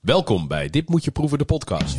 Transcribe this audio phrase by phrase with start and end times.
[0.00, 1.96] Welkom bij Dit Moet Je Proeven, de podcast.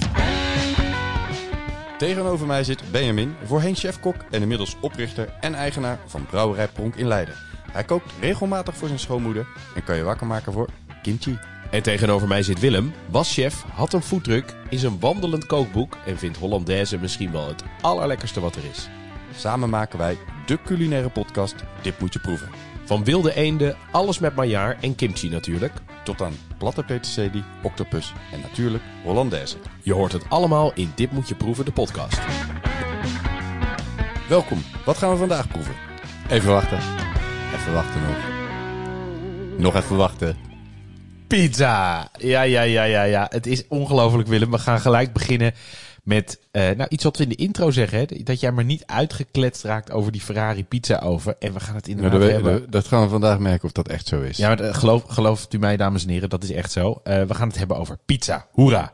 [1.97, 7.07] Tegenover mij zit Benjamin, voorheen chef-kok en inmiddels oprichter en eigenaar van Brouwerij Pronk in
[7.07, 7.35] Leiden.
[7.71, 10.69] Hij kookt regelmatig voor zijn schoonmoeder en kan je wakker maken voor
[11.01, 11.39] kimchi.
[11.71, 16.17] En tegenover mij zit Willem, was chef, had een foodtruck, is een wandelend kookboek en
[16.17, 18.89] vindt Hollandaise misschien wel het allerlekkerste wat er is.
[19.35, 22.49] Samen maken wij de culinaire podcast Dit Moet Je Proeven.
[22.85, 25.73] Van wilde eenden, alles met maillard en kimchi natuurlijk.
[26.03, 29.55] Tot aan platte peterselie, octopus en natuurlijk Hollandaise.
[29.83, 32.19] Je hoort het allemaal in Dit Moet Je Proeven, de podcast.
[34.29, 35.75] Welkom, wat gaan we vandaag proeven?
[36.29, 36.79] Even wachten.
[37.55, 38.17] Even wachten nog.
[39.57, 40.37] Nog even wachten.
[41.27, 42.09] Pizza!
[42.17, 43.27] Ja, ja, ja, ja, ja.
[43.29, 44.51] Het is ongelooflijk, Willem.
[44.51, 45.53] We gaan gelijk beginnen
[46.03, 47.99] met eh, nou, iets wat we in de intro zeggen.
[47.99, 48.05] Hè?
[48.23, 51.35] Dat jij maar niet uitgekletst raakt over die Ferrari pizza over.
[51.39, 52.61] En we gaan het Nou, inderdaad dat, hebben.
[52.61, 54.37] dat- dat gaan we vandaag merken of dat echt zo is.
[54.37, 56.99] Ja, maar eh, geloof, gelooft u mij, dames en heren, dat is echt zo.
[57.03, 58.47] Eh, we gaan het hebben over pizza.
[58.51, 58.93] Hoera!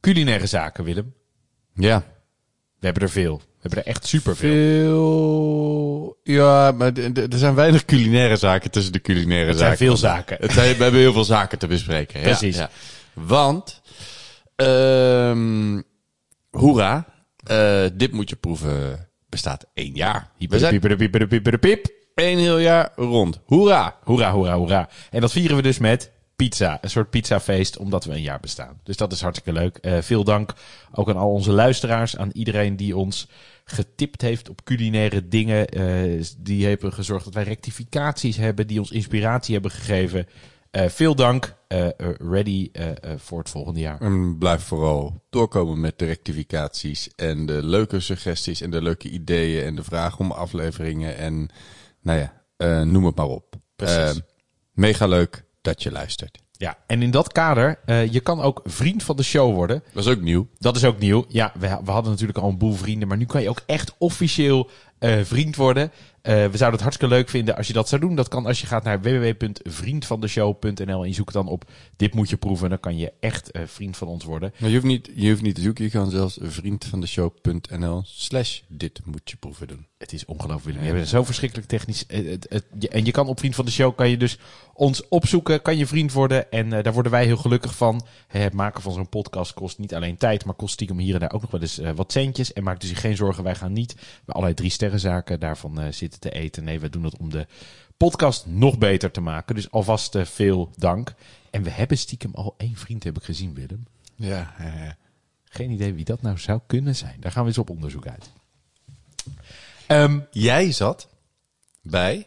[0.00, 1.14] Culinaire zaken, Willem.
[1.74, 2.04] Ja.
[2.78, 3.36] We hebben er veel.
[3.36, 4.50] We hebben er echt superveel.
[4.50, 6.16] Veel...
[6.34, 9.76] Ja, maar er zijn weinig culinaire zaken tussen de culinaire Er zaken.
[9.76, 10.36] zijn veel zaken.
[10.40, 12.18] Het zijn, we hebben heel veel zaken te bespreken.
[12.20, 12.56] Ja, Precies.
[12.56, 12.70] ja.
[13.12, 13.80] Want,
[14.66, 15.80] ehm
[16.50, 17.06] hoera,
[17.46, 20.30] eh, dit moet je proeven, bestaat één jaar.
[20.38, 21.86] We zijn Pieper, pieper, pieper, piep.
[22.14, 23.40] één heel jaar rond.
[23.44, 23.96] Hoera!
[24.02, 24.88] Hoera, hoera, hoera.
[25.10, 26.78] En dat vieren we dus met pizza.
[26.80, 28.80] Een soort pizzafeest, omdat we een jaar bestaan.
[28.82, 29.76] Dus dat is hartstikke leuk.
[29.76, 30.52] Eh, veel dank
[30.92, 32.16] ook aan al onze luisteraars.
[32.16, 33.28] Aan iedereen die ons
[33.64, 35.66] getipt heeft op culinaire dingen.
[35.66, 38.66] eh, die hebben gezorgd dat wij rectificaties hebben.
[38.66, 40.26] Die ons inspiratie hebben gegeven.
[40.72, 41.54] Eh, veel dank.
[41.68, 42.70] Eh, eh, ready
[43.16, 44.00] voor het volgende jaar.
[44.00, 49.64] En blijf vooral doorkomen met de rectificaties en de leuke suggesties en de leuke ideeën
[49.64, 51.48] en de vragen om afleveringen en
[52.02, 53.54] nou ja, noem het maar op.
[53.76, 54.20] Precies.
[54.72, 56.38] Mega leuk dat je luistert.
[56.52, 57.78] Ja, en in dat kader,
[58.10, 59.82] je kan ook vriend van de show worden.
[59.92, 60.48] Dat is ook nieuw.
[60.58, 61.24] Dat is ook nieuw.
[61.28, 63.94] Ja, we, we hadden natuurlijk al een boel vrienden, maar nu kan je ook echt
[63.98, 64.70] officieel
[65.02, 65.92] eh, vriend worden.
[66.22, 68.14] Eh, we zouden het hartstikke leuk vinden als je dat zou doen.
[68.14, 72.36] Dat kan als je gaat naar www.vriendvandeshow.nl en je zoekt dan op dit moet je
[72.36, 72.68] proeven.
[72.68, 74.52] Dan kan je echt eh, vriend van ons worden.
[74.58, 75.84] Maar je hoeft niet, je hoeft niet te zoeken.
[75.84, 79.86] Je kan zelfs vriendvandeshow.nl slash dit moet je proeven doen.
[79.98, 80.78] Het is ongelooflijk.
[80.78, 82.06] We hebben zo verschrikkelijk technisch.
[82.90, 84.38] en je kan op vriend van de show kan je dus
[84.74, 86.50] ons opzoeken, kan je vriend worden.
[86.50, 88.06] En daar worden wij heel gelukkig van.
[88.26, 91.32] Het maken van zo'n podcast kost niet alleen tijd, maar kost stiekem hier en daar
[91.32, 92.52] ook nog wel eens wat centjes.
[92.52, 95.92] En maak dus je geen zorgen, wij gaan niet bij allerlei drie sterrenzaken daarvan eh,
[95.92, 96.64] zitten te eten.
[96.64, 97.46] Nee, wij doen het om de
[97.96, 99.54] podcast nog beter te maken.
[99.54, 101.14] Dus alvast eh, veel dank.
[101.50, 103.86] En we hebben stiekem al één vriend, heb ik gezien, Willem.
[104.16, 104.54] Ja,
[105.44, 107.16] Geen idee wie dat nou zou kunnen zijn.
[107.20, 108.30] Daar gaan we eens op onderzoek uit.
[109.86, 111.08] Ehm, Jij zat
[111.82, 112.26] bij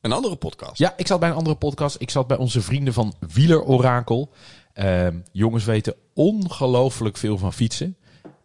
[0.00, 0.78] een andere podcast.
[0.78, 1.96] Ja, ik zat bij een andere podcast.
[1.98, 4.32] Ik zat bij onze vrienden van Wieler Orakel.
[4.72, 7.96] Ehm, jongens weten ongelooflijk veel van fietsen.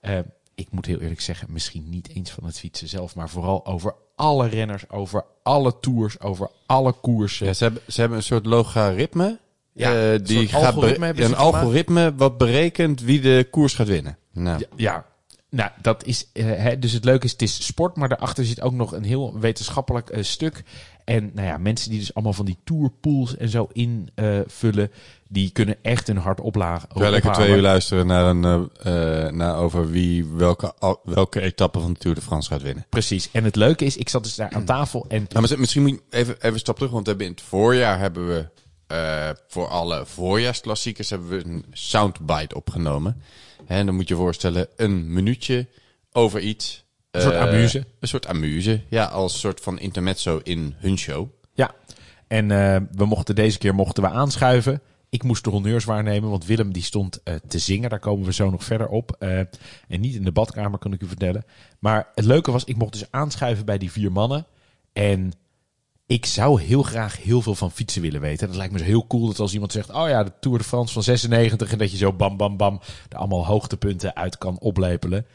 [0.01, 0.23] Ehm,
[0.57, 3.95] ik moet heel eerlijk zeggen, misschien niet eens van het fietsen zelf, maar vooral over
[4.15, 7.45] alle renners, over alle tours, over alle koersen.
[7.45, 9.39] Ja, ze, hebben, ze hebben een soort logaritme.
[9.73, 11.35] Ja, eh, een die gaat algoritme een gemaakt.
[11.41, 14.17] algoritme wat berekent wie de koers gaat winnen.
[14.33, 15.05] Nou, Ja, ja.
[15.49, 16.29] nou, dat is.
[16.33, 19.03] eh, hè, dus het leuke is, het is sport, maar daarachter zit ook nog een
[19.03, 20.63] heel wetenschappelijk eh, stuk.
[21.03, 24.91] En nou ja, mensen die dus allemaal van die tourpools en zo invullen,
[25.29, 26.89] die kunnen echt hun hart oplagen.
[26.93, 30.73] Wel lekker twee uur luisteren naar een, eh, eh, naar over wie welke,
[31.03, 32.85] welke etappe van de Tour de France gaat winnen.
[32.89, 33.29] Precies.
[33.31, 35.91] En het leuke is, ik zat dus daar aan tafel en Nou, maar misschien moet
[35.91, 38.49] je even, even een stap terug, want we hebben in het voorjaar hebben we
[38.87, 43.21] eh, voor alle voorjaarsklassiekers hebben we een soundbite opgenomen.
[43.67, 45.67] En dan moet je je voorstellen een minuutje
[46.11, 46.85] over iets.
[47.11, 47.85] Een soort Eh, amuse.
[47.99, 51.27] Een soort amuse, ja, als soort van intermezzo in hun show.
[51.53, 51.75] ja.
[52.27, 52.47] En
[52.95, 54.81] we mochten deze keer mochten we aanschuiven.
[55.17, 57.89] Ik moest de honneurs waarnemen, want Willem die stond eh, te zingen.
[57.89, 59.15] Daar komen we zo nog verder op.
[59.19, 61.45] Eh, en niet in de badkamer, kan ik u vertellen.
[61.79, 64.45] Maar het leuke was, ik mocht dus aanschuiven bij die vier mannen.
[64.93, 65.33] En
[66.07, 68.47] ik zou heel graag heel veel van fietsen willen weten.
[68.47, 69.89] Dat lijkt me zo heel cool dat als iemand zegt...
[69.89, 71.71] oh ja, de Tour de France van 96...
[71.71, 72.79] en dat je zo bam, bam, bam...
[73.09, 75.25] er allemaal hoogtepunten uit kan oplepelen.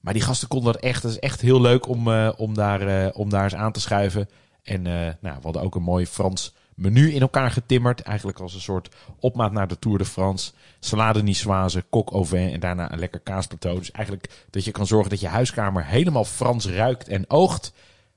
[0.00, 1.02] Maar die gasten konden dat echt.
[1.02, 4.28] Dat is echt heel leuk om, eh, om, daar, om daar eens aan te schuiven.
[4.62, 8.00] En nou, we hadden ook een mooi Frans menu in elkaar getimmerd.
[8.00, 10.52] Eigenlijk als een soort opmaat naar de Tour de France.
[10.80, 13.78] Salade niçoise, kok au vin en daarna een lekker kaasplateau.
[13.78, 17.72] Dus eigenlijk dat je kan zorgen dat je huiskamer helemaal Frans ruikt en oogt.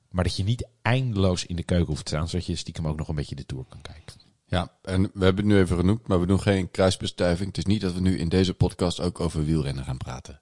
[0.09, 2.29] Maar dat je niet eindeloos in de keuken hoeft te staan.
[2.29, 4.23] Zodat je stiekem ook nog een beetje de Tour kan kijken.
[4.47, 7.47] Ja, en we hebben het nu even genoemd, maar we doen geen kruisbestuiving.
[7.47, 10.39] Het is niet dat we nu in deze podcast ook over wielrennen gaan praten.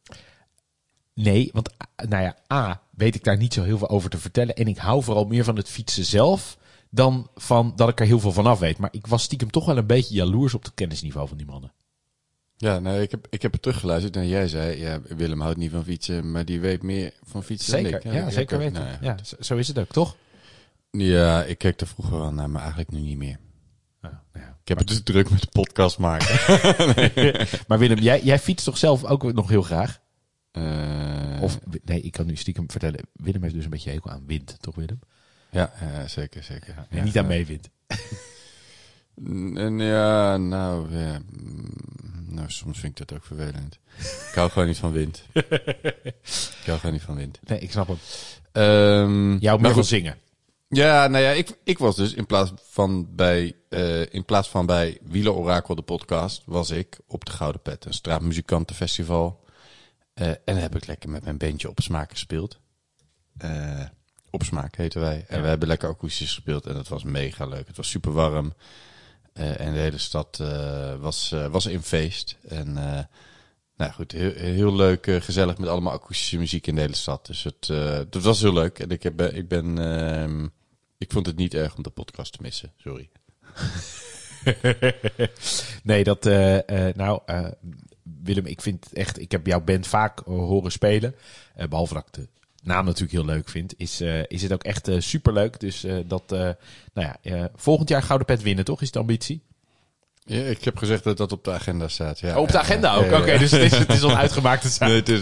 [1.14, 4.18] Nee, want ah, nou ja, A, weet ik daar niet zo heel veel over te
[4.18, 4.56] vertellen.
[4.56, 6.58] En ik hou vooral meer van het fietsen zelf
[6.96, 8.78] dan van dat ik er heel veel van af weet.
[8.78, 11.74] Maar ik was stiekem toch wel een beetje jaloers op het kennisniveau van die mannen.
[12.58, 15.72] Ja, nee, ik heb, ik heb het teruggeluisterd en jij zei, ja, Willem houdt niet
[15.72, 18.14] van fietsen, maar die weet meer van fietsen dan Zeker, ik.
[18.14, 18.74] ja, dat zeker weten.
[18.74, 20.16] Nou, ja, zo- zo is het ook, toch?
[20.92, 23.40] ja, ik keek er vroeger wel naar, maar eigenlijk nu niet meer.
[24.02, 24.58] Ja, ja.
[24.62, 26.40] Ik heb het dus druk met de podcast maken.
[27.68, 30.00] Maar Willem, jij, jij fietst toch zelf ook nog heel graag?
[30.52, 33.00] Eh, Of, nee, ik kan nu stiekem vertellen.
[33.14, 35.00] Willem heeft dus een beetje hekel aan wind, toch Willem?
[35.54, 36.76] Ja, ja, zeker, zeker.
[36.78, 37.30] En Ja, niet aan ja.
[37.30, 37.70] meewind.
[39.56, 41.74] En ja, nou, ja, mm,
[42.28, 43.80] nou, soms vind ik dat ook vervelend.
[44.30, 45.24] ik hou gewoon niet van wind.
[45.34, 47.40] ik hou gewoon niet van wind.
[47.44, 47.98] Nee, ik snap hem.
[48.52, 49.86] Ehm Jou maar goed.
[49.86, 50.18] zingen.
[50.70, 54.66] Ja, nou ja, ik, ik was dus in plaats van bij, eh, in plaats van
[54.66, 59.44] bij Wieler Orakel, de podcast, was ik op de Gouden Pet, een straatmuzikantenfestival.
[60.14, 62.60] Eh en heb ik lekker met mijn bandje op smaak gespeeld.
[63.38, 63.86] Eh,
[64.42, 65.26] smaak heten wij.
[65.28, 65.42] En Ja.
[65.42, 67.68] we hebben lekker akoestisch gespeeld en dat was mega leuk.
[67.68, 68.54] Het was super warm.
[69.34, 72.38] Eh, en de hele stad eh, was, eh, was in feest.
[72.48, 72.74] En
[73.78, 77.26] nou goed, heel, heel leuk, gezellig met allemaal akoestische muziek in de hele stad.
[77.26, 77.66] Dus het,
[78.12, 78.80] dat was heel leuk.
[78.80, 80.48] En ik, heb, ik ben, ehm,
[80.98, 82.72] ik vond het niet erg om de podcast te missen.
[82.78, 83.10] Sorry.
[85.84, 86.24] nee, dat,
[86.96, 87.20] nou,
[88.04, 91.16] Willem, ik vind het echt, ik heb jouw band vaak horen spelen.
[91.56, 92.28] Eh, behalve dat ik de
[92.64, 95.60] naam natuurlijk heel leuk vind, is, eh, is het ook echt super superleuk.
[95.60, 96.40] Dus eh, dat, eh,
[96.94, 98.82] nou ja, eh, volgend jaar Gouden Pet winnen, toch?
[98.82, 99.42] Is de ambitie?
[100.26, 102.20] Ja, ik heb gezegd dat dat op de agenda staat.
[102.20, 103.12] Ja, Oh, op de agenda ook.
[103.12, 104.90] Oké, dus het is, het is al uitgemaakte zaak.
[104.90, 105.22] Nee, het is...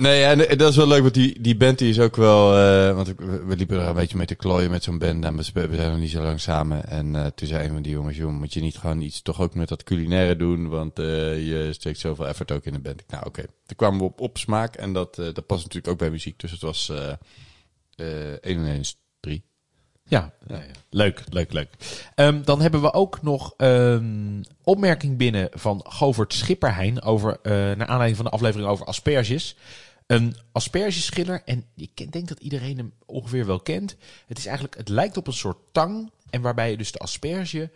[0.00, 2.56] Nee, en dat is wel leuk, want die, die band die is ook wel...
[2.56, 5.24] eh, want we we liepen er een beetje mee te klooien met zo'n band.
[5.24, 6.86] En we zijn nog niet zo lang samen.
[6.88, 8.16] En eh, toen zei een van die jongens...
[8.16, 10.68] Joh, moet je niet gewoon iets toch ook met dat culinaire doen?
[10.68, 11.04] Want eh,
[11.46, 13.00] je steekt zoveel effort ook in de band.
[13.00, 13.42] Ik, nou, oké.
[13.42, 14.76] Toen kwamen we op, op smaak.
[14.76, 16.38] En dat, dat past natuurlijk ook bij muziek.
[16.40, 17.12] Dus het was eh
[17.96, 19.44] eh 1 en 1 is 3.
[20.04, 20.62] Ja, ja, ja.
[20.90, 21.68] leuk, leuk, leuk.
[22.14, 28.16] Ehm, dan hebben we ook nog een opmerking binnen van Govert Schipperheijn over, naar aanleiding
[28.16, 29.56] van de aflevering over asperges.
[30.10, 33.96] Een aspergeschiller, en ik denk dat iedereen hem ongeveer wel kent.
[34.26, 37.70] Het is eigenlijk, het lijkt op een soort tang, en waarbij je dus de asperge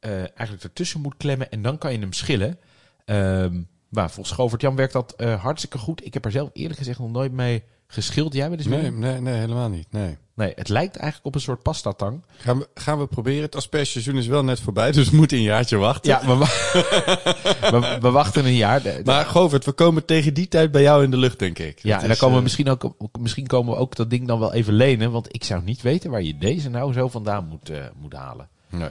[0.00, 2.58] eh, eigenlijk ertussen moet klemmen en dan kan je hem schillen.
[3.04, 6.04] Ehm maar volgens Govert Jan werkt dat eh, hartstikke goed.
[6.04, 8.34] Ik heb er zelf eerlijk gezegd nog nooit mee geschild.
[8.34, 9.92] Jij bent dus Nee, nee, nee, helemaal niet.
[9.92, 10.16] Nee.
[10.40, 12.22] Nee, het lijkt eigenlijk op een soort pastatang.
[12.36, 13.42] Gaan we, gaan we proberen.
[13.42, 16.10] Het aspergeseizoen is wel net voorbij, dus we moeten een jaartje wachten.
[16.10, 16.36] Ja, we,
[17.80, 18.82] we, we wachten een jaar.
[19.04, 21.78] Maar Govert, we komen tegen die tijd bij jou in de lucht, denk ik.
[21.82, 24.10] ja, Dat en dan is, komen we eh, misschien ook, misschien komen we ook dat
[24.10, 25.10] ding dan wel even lenen.
[25.10, 28.48] Want ik zou niet weten waar je deze nou zo vandaan moet, eh, moet halen.
[28.68, 28.90] Nee.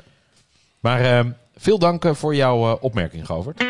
[0.79, 3.63] Maar ehm, veel dank eh, voor jouw opmerking, Govert.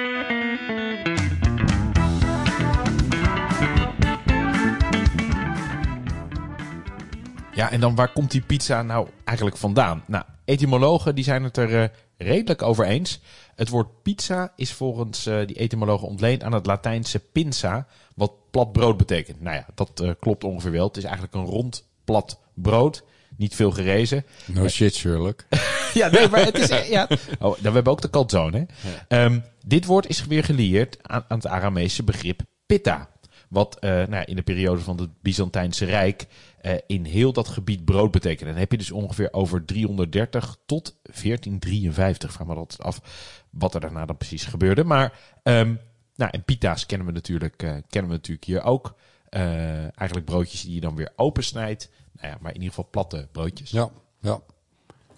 [7.60, 10.04] Ja, en dan waar komt die pizza nou eigenlijk vandaan?
[10.08, 13.20] Nou, etymologen die zijn het er eh, redelijk over eens.
[13.56, 18.72] Het woord pizza is volgens eh, die etymologen ontleend aan het Latijnse pinza, wat plat
[18.72, 19.42] brood betekent.
[19.42, 20.88] Nou ja, dat eh, klopt ongeveer wel.
[20.88, 23.04] Het is eigenlijk een rond plat brood,
[23.38, 24.26] niet veel gerezen.
[24.46, 25.44] No shit, Sherlock.
[25.94, 26.68] Ja, nee, maar het is...
[26.90, 27.08] Ja.
[27.40, 28.68] Oh, dan, we hebben ook de calzone.
[28.74, 28.96] hè.
[29.08, 33.10] Ehm, dit woord is weer gelieerd aan, aan het Aramese begrip pitta.
[33.50, 36.28] Wat nou, ja, in de periode van het Byzantijnse Rijk
[36.62, 38.46] eh, in heel dat gebied brood betekende.
[38.46, 42.32] En dan heb je dus ongeveer over 330 tot 1453.
[42.32, 43.02] Vraag me altijd af
[43.50, 44.84] wat er daarna dan precies gebeurde.
[44.84, 45.74] Maar ehm,
[46.16, 48.96] nou, en pita's kennen we natuurlijk, eh, kennen we natuurlijk hier ook.
[49.30, 51.90] Eh, eigenlijk broodjes die je dan weer opensnijdt.
[52.14, 53.72] Nou ja, maar in ieder geval platte broodjes.
[53.72, 53.90] Ja,
[54.22, 54.40] ja.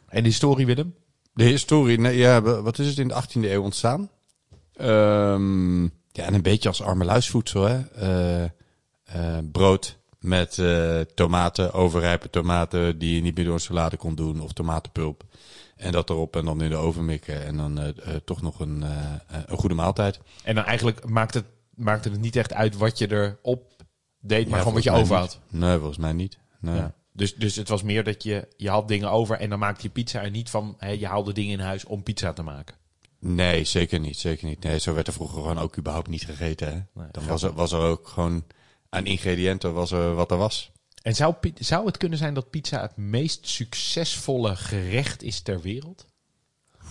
[0.08, 0.96] En de historie, Willem?
[1.34, 4.10] De historie, nee, ja, wa- wat is het in de 18e eeuw ontstaan?
[4.74, 7.80] Ehm, ja, en een beetje als armeluisvoedsel, hè.
[9.52, 14.42] Brood met eh, tomaten, overrijpe tomaten die je niet meer door een salade kon doen,
[14.42, 15.24] of tomatenpulp.
[15.76, 18.60] En dat erop en dan in de oven mikken en dan eh, eh, toch nog
[18.60, 18.84] een,
[19.46, 20.20] een goede maaltijd.
[20.44, 23.72] En dan eigenlijk maakt het, maakte het niet echt uit wat je erop
[24.20, 25.40] deed, maar Ja, gewoon wat je over had.
[25.50, 26.38] Nee, volgens mij niet.
[26.60, 26.76] Nee.
[26.76, 26.94] Ja.
[27.14, 29.90] Dus, dus het was meer dat je, je had dingen over en dan maakte je
[29.90, 32.76] pizza en niet van hè, je haalde dingen in huis om pizza te maken.
[33.20, 34.18] Nee, zeker niet.
[34.18, 34.64] Zeker niet.
[34.64, 36.68] Nee, zo werd er vroeger gewoon ook überhaupt niet gegeten.
[36.96, 37.04] Hè?
[37.12, 38.44] Dan was er, was er ook gewoon
[38.92, 40.72] aan ingrediënten was er wat er was.
[41.02, 46.06] En zou, zou het kunnen zijn dat pizza het meest succesvolle gerecht is ter wereld?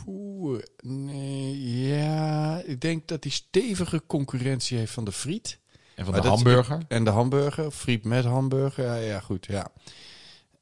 [0.06, 2.62] Oeh, nee, ja.
[2.64, 5.58] Ik denk dat hij stevige concurrentie heeft van de friet.
[5.94, 6.78] En van Maar de is- hamburger?
[6.88, 7.70] En de hamburger.
[7.70, 8.84] Friet met hamburger.
[8.84, 9.70] Ja, ja goed, ja.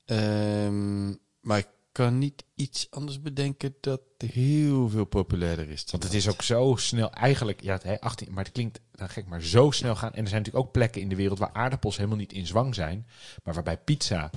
[0.04, 1.08] Ehm,
[1.40, 1.68] maar ik
[2.04, 5.84] kan niet iets anders bedenken dat heel veel populairder is.
[5.84, 6.20] dan Want het dat.
[6.22, 9.42] is ook zo snel, eigenlijk, ja, het, hè, 18, maar het klinkt nou, gek, maar
[9.42, 10.12] zo snel gaan.
[10.14, 12.74] En er zijn natuurlijk ook plekken in de wereld waar aardappels helemaal niet in zwang
[12.74, 13.06] zijn,
[13.44, 14.30] maar waarbij pizza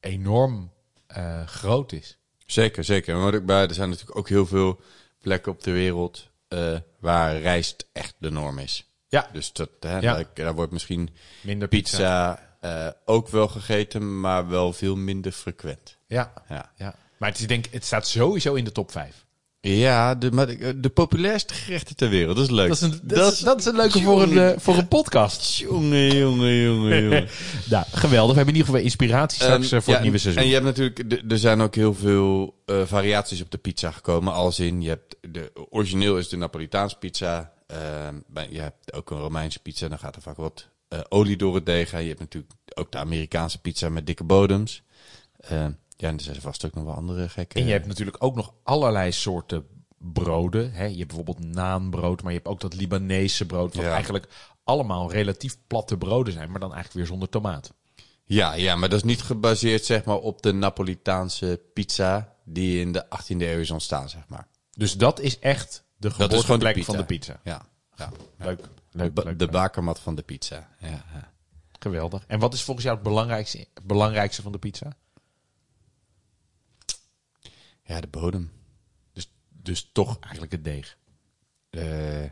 [0.00, 0.72] enorm
[1.06, 2.18] eh, groot is.
[2.46, 3.16] Zeker, zeker.
[3.16, 4.80] Maar ook bij- er zijn natuurlijk ook heel veel
[5.20, 8.88] plekken op de wereld eh, waar rijst echt de norm is.
[9.08, 9.28] Ja.
[9.32, 10.14] Dus dat, hè, Ja.
[10.14, 11.08] daar, daar wordt misschien
[11.42, 11.96] Minder pizza.
[11.96, 15.96] pizza eh, ook wel gegeten, maar wel veel minder frequent.
[16.14, 16.32] Ja.
[16.48, 16.94] Ja, ja.
[17.18, 19.26] Maar het, is, denk, het staat sowieso in de top 5.
[19.60, 22.36] ja de, maar de, de populairste gerechten ter wereld.
[22.36, 22.68] Dat is leuk.
[22.68, 25.56] Dat is een, dat, is, dat is een leuke voor een, eh, voor een podcast.
[25.56, 27.28] Jongen, jongen, jongen, jongen.
[27.70, 28.30] Nou, geweldig.
[28.30, 30.42] We hebben in ieder geval inspiratie straks Ehm, eh, voor ja, het nieuwe en- seizoen.
[30.42, 34.32] En je hebt natuurlijk, er zijn ook heel veel eh, variaties op de pizza gekomen.
[34.32, 37.52] Als in, je hebt de origineel is de Napolitaanse pizza.
[37.66, 40.68] Ehm, bij- je hebt ook een Romeinse pizza, dan gaat er vaak wat
[41.08, 41.90] olie door het deeg.
[41.90, 42.02] heen.
[42.02, 44.82] Je hebt natuurlijk ook de Amerikaanse pizza met dikke bodems.
[45.96, 47.58] Ja, en er zijn vast ook nog wel andere gekke.
[47.58, 49.66] En je hebt natuurlijk ook nog allerlei soorten
[49.98, 50.72] broden.
[50.72, 50.84] Hè?
[50.84, 53.74] Je hebt bijvoorbeeld naanbrood, maar je hebt ook dat Libanese brood.
[53.74, 53.92] Wat Ja.
[53.92, 54.28] eigenlijk
[54.64, 57.72] allemaal relatief platte broden zijn, maar dan eigenlijk weer zonder tomaat.
[58.24, 62.92] Ja, ja, maar dat is niet gebaseerd zeg maar op de Napolitaanse pizza die in
[62.92, 64.48] de 18e eeuw is ontstaan, zeg maar.
[64.70, 67.40] Dus dat is echt de geboorteplek van de pizza.
[67.44, 68.12] Ja, ja.
[68.38, 68.60] Leuk,
[68.90, 70.68] leuk, leuk, de bakermat van de pizza.
[70.78, 71.04] Ja.
[71.78, 72.24] Geweldig.
[72.26, 74.96] En wat is volgens jou het belangrijkste, belangrijkste van de pizza?
[77.84, 78.52] Ja de bodem.
[79.12, 80.96] Dus, dus toch eigenlijk het deeg.
[81.70, 82.24] Eh,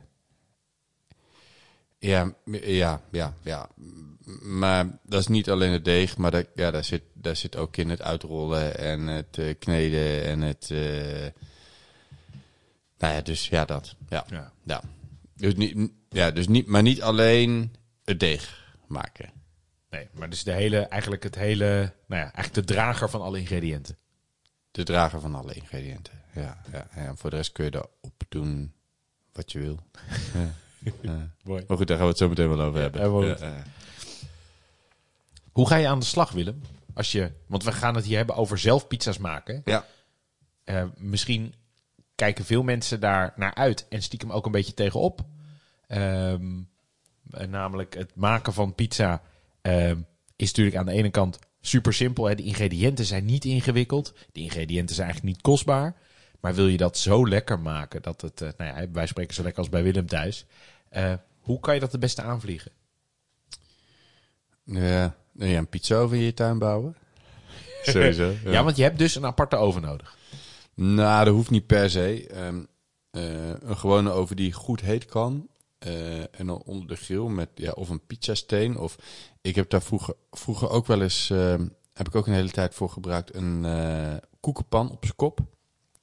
[1.99, 3.69] ja, ja, ja, ja.
[4.41, 7.77] Maar dat is niet alleen het deeg, maar dat, ja, daar, zit, daar zit ook
[7.77, 10.71] in het uitrollen en het eh, kneden en het...
[10.71, 11.31] eh,
[12.99, 13.97] nou ja, dus ja, dat.
[14.09, 14.53] Ja, Ja.
[14.65, 14.83] ja.
[15.35, 19.33] Dus niet, ja, dus niet, maar niet alleen het deeg maken.
[19.91, 23.39] Nee, maar dus de hele, eigenlijk het hele, nou ja, eigenlijk de drager van alle
[23.39, 23.97] ingrediënten.
[24.73, 26.21] De drager van alle ingrediënten.
[26.35, 28.73] Ja, ja, en voor de rest kun je erop doen
[29.33, 29.79] wat je wil.
[31.45, 31.65] Mooi.
[31.69, 33.03] Maar goed, daar gaan we het zo meteen wel over hebben.
[35.53, 36.63] Hoe ga je aan de slag, Willem?
[36.95, 39.63] Als je, want we gaan het hier hebben over zelf pizza's maken.
[39.65, 39.87] ja.
[40.65, 41.55] Eh, misschien
[42.15, 45.25] kijken veel mensen daar naar uit en stiekem ook een beetje tegenop.
[45.87, 46.61] Ehm,
[47.31, 49.23] eh, namelijk het maken van pizza
[49.61, 50.01] ehm,
[50.37, 52.25] is natuurlijk aan de ene kant super simpel.
[52.25, 52.35] Hè?
[52.35, 54.13] De ingrediënten zijn niet ingewikkeld.
[54.33, 55.95] De ingrediënten zijn eigenlijk niet kostbaar.
[56.41, 59.43] Maar wil je dat zo lekker maken dat het, eh, nou ja, wij spreken zo
[59.43, 60.47] lekker als bij Willem thuis.
[60.89, 62.73] Eh, hoe kan je dat het beste aanvliegen?
[64.65, 66.97] Ja, nou ja, een pizza over in je tuin bouwen.
[67.83, 68.33] Sowieso.
[68.45, 68.65] Ja.
[68.65, 70.17] want je hebt dus een aparte oven nodig.
[70.75, 72.27] Nou, dat hoeft niet per se.
[72.27, 72.63] Ehm,
[73.11, 75.47] eh, een gewone oven die goed heet kan.
[75.79, 78.79] eh, en dan onder de grill met ja, of een pizzasteen.
[78.79, 78.97] Of
[79.43, 82.75] ik heb daar vroeger, vroeger ook wel eens, ehm, heb ik ook een hele tijd
[82.75, 85.41] voor gebruikt, een eh, koekenpan op zijn kop.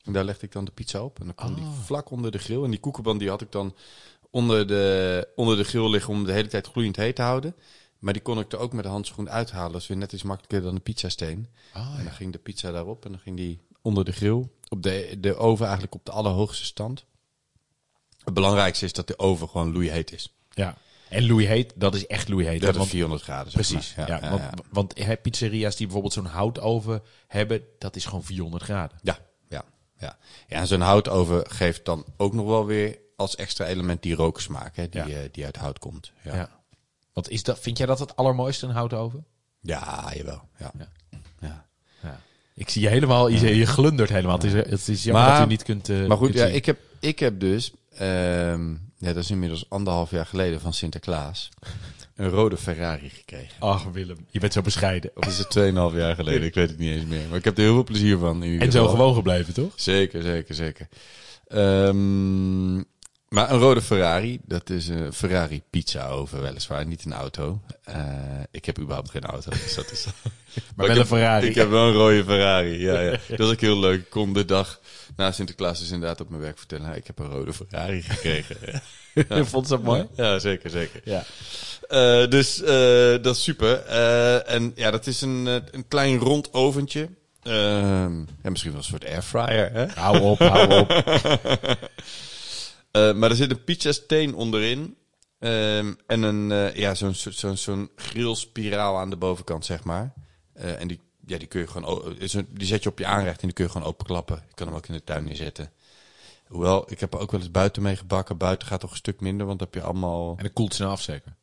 [0.04, 1.20] En daar legde ik dan de pizza op.
[1.20, 2.64] En dan kwam die vlak onder de grill.
[2.64, 3.76] En die koekenpan die had ik dan
[4.30, 7.56] onder de, onder de grill liggen om de hele tijd gloeiend heet te houden.
[8.00, 9.72] Maar die kon ik er ook met de handschoen uithalen.
[9.72, 11.48] Dat is weer net iets makkelijker dan een pizzasteen.
[11.74, 14.48] en dan ging de pizza daarop en dan ging die onder de grill.
[14.70, 17.06] Op de, de oven eigenlijk op de allerhoogste stand.
[18.24, 20.36] Het belangrijkste is dat de oven gewoon loeiheet is.
[20.50, 20.78] Ja.
[21.10, 22.62] En Louis heet, dat is echt Louis heet.
[22.62, 23.54] Dat is want- 400 graden.
[23.54, 23.94] Precies.
[23.96, 28.24] Ja, Ja, ja, want, want hè, pizzeria's die bijvoorbeeld zo'n houtoven hebben, dat is gewoon
[28.24, 28.98] 400 graden.
[29.02, 29.18] Ja,
[29.50, 29.64] ja,
[29.98, 30.18] ja.
[30.48, 34.76] ja en zo'n houtoven geeft dan ook nog wel weer als extra element die rookersmaak,
[34.76, 36.12] hè, die, eh, die uit hout komt.
[36.24, 36.50] Ja.
[37.14, 39.26] Want is dat, vind jij dat het allermooiste, een houtoven?
[39.62, 40.42] jawel.
[40.58, 40.72] Ja.
[40.78, 40.90] Ja.
[41.40, 41.66] Ja.
[42.04, 42.20] Ja.
[42.56, 44.36] Ik zie je helemaal, je, je glundert helemaal.
[44.36, 46.46] Het is, het is jammer Maar- dat u niet kunt eh, Maar goed, kunt ja,
[46.46, 46.56] zien.
[46.56, 51.50] ik, heb, ik heb dus, ehm, ja, dat is inmiddels anderhalf jaar geleden van Sinterklaas,
[52.16, 53.56] een rode Ferrari gekregen.
[53.60, 55.12] Ach Willem, je bent zo bescheiden.
[55.16, 56.44] Of is het 2,5 jaar geleden?
[56.44, 57.28] Ik weet het niet eens meer.
[57.30, 58.44] Maar ik heb er heel veel plezier van.
[58.44, 59.72] En zo gewoon gebleven, toch?
[59.76, 60.88] Zeker, zeker, zeker.
[61.48, 62.76] Ehm,
[63.30, 67.62] maar een rode Ferrari, dat is een Ferrari pizza oven weliswaar, niet een auto.
[67.84, 68.04] Eh,
[68.52, 70.06] ik heb überhaupt geen auto, dus dat is...
[70.76, 71.48] Maar wel een Ferrari.
[71.48, 73.18] Ik heb wel een rode Ferrari, ja, ja.
[73.28, 74.00] Dat is ook heel leuk.
[74.00, 74.80] Ik kon de dag
[75.20, 78.82] na Sinterklaas dus inderdaad op mijn werk vertellen, nou, ik heb een rode Ferrari gekregen.
[79.46, 80.08] Vond dat mooi?
[80.16, 81.02] ja, zeker, zeker.
[81.04, 81.24] Ja.
[81.90, 83.86] Eh, dus eh, dat is super.
[83.86, 87.10] Eh, en ja, dat is een, een klein rond oventje.
[87.42, 89.86] Ehm, ja, misschien wel een soort airfryer, hè?
[89.88, 90.88] Hou op, hou op.
[92.92, 94.96] Maar er zit een pizzasteen onderin.
[95.40, 100.14] Ehm, en een, ja, zo'n zo'n zo'n grillspiraal aan de bovenkant, zeg maar.
[100.54, 101.00] En die,
[101.30, 103.46] ja, die kun je gewoon, o- is een- die zet je op je aanrecht en
[103.48, 104.44] die kun je gewoon openklappen.
[104.48, 105.72] Je kan hem ook in de tuin neerzetten.
[106.48, 108.38] Hoewel, ik heb er ook wel eens buiten mee gebakken.
[108.38, 110.34] Buiten gaat toch een stuk minder, want dan heb je allemaal...
[110.38, 111.36] En dat koelt snel af zeker.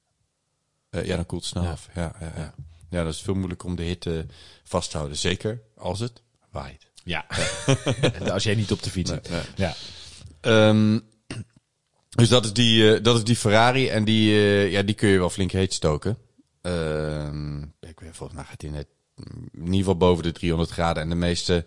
[0.91, 1.71] Eh, ja, dan koelt het snel Ja.
[1.71, 1.89] af.
[1.95, 2.55] Ja, ja, ja.
[2.91, 4.27] ja, dat is veel moeilijker om de hitte
[4.65, 5.19] vast te houden.
[5.19, 6.87] Zeker als het waait.
[7.05, 7.27] Ja.
[8.33, 9.29] Als jij niet op de fiets zit.
[9.31, 9.43] Nee.
[9.57, 9.75] Ja.
[10.41, 10.99] Ehm,
[12.09, 15.09] dus dat is, die, eh, dat is die Ferrari en die, eh, ja, die kun
[15.09, 16.19] je wel flink heet stoken.
[16.63, 18.87] Ehm, ik weet, volgens mij gaat die net
[19.53, 21.03] in ieder geval boven de 300 graden.
[21.03, 21.65] En de meeste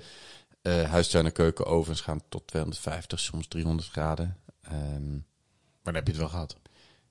[0.62, 4.38] eh huistuin- en keukenovens gaan tot 250, soms 300 graden.
[4.62, 6.56] Ehm, Maar dan heb je het wel gehad.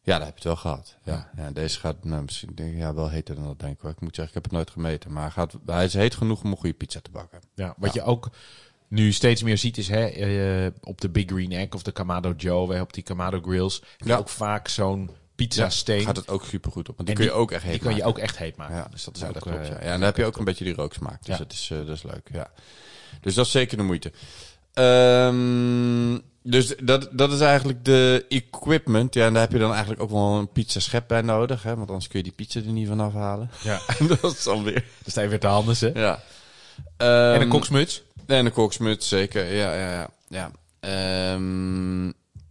[0.03, 0.97] ja, daar heb je het wel gehad.
[1.05, 1.31] Ja.
[1.37, 1.43] Ja.
[1.43, 1.51] Ja.
[1.51, 3.83] deze gaat nou, misschien denk ik, ja, wel heter dan dat, denk ik.
[3.83, 3.91] wel.
[3.91, 5.13] Ik moet zeggen, ik heb het nooit gemeten.
[5.13, 7.41] Maar hij, gaat, hij is heet genoeg om een goede pizza te bakken.
[7.55, 8.31] Ja, wat je ook
[8.89, 12.33] nu steeds meer ziet is hè, eh, op de Big Green Egg of de Kamado
[12.37, 14.17] Joe, hè, op die Kamado grills, heb je Ja.
[14.17, 15.11] ook vaak zo'n
[15.47, 16.03] pizza steen.
[16.05, 16.97] Gaat het ook super goed op.
[16.97, 18.11] Want die kun je ook echt heet die kan je maken.
[18.11, 18.77] ook echt heet maken.
[18.77, 19.59] Ja, dus dat is ja, ook, dat klopt.
[19.59, 19.73] eh, ja.
[19.75, 21.19] ja, en dan heb je ook een beetje die rooksmaak.
[21.25, 21.39] Dus Ja.
[21.39, 22.29] dat, is, eh, dat is leuk.
[22.33, 22.51] Ja.
[23.21, 24.13] Dus dat is zeker de moeite.
[24.75, 29.15] Ehm, dus dat, dat is eigenlijk de equipment.
[29.15, 31.63] Ja, en daar heb je dan eigenlijk ook wel een pizza schep bij nodig.
[31.63, 31.77] Hè?
[31.77, 33.51] Want anders kun je die pizza er niet van afhalen.
[33.63, 33.81] Ja,
[34.21, 34.75] dat is dan weer.
[34.75, 36.01] dan sta je weer te handen, hè.
[36.01, 36.23] Ja.
[36.97, 38.03] en een Ehm, koksmuts.
[38.27, 39.55] En een koksmuts, zeker.
[39.55, 40.11] Ja, ja, ja.
[40.29, 40.51] ja.
[40.81, 42.07] Ehm,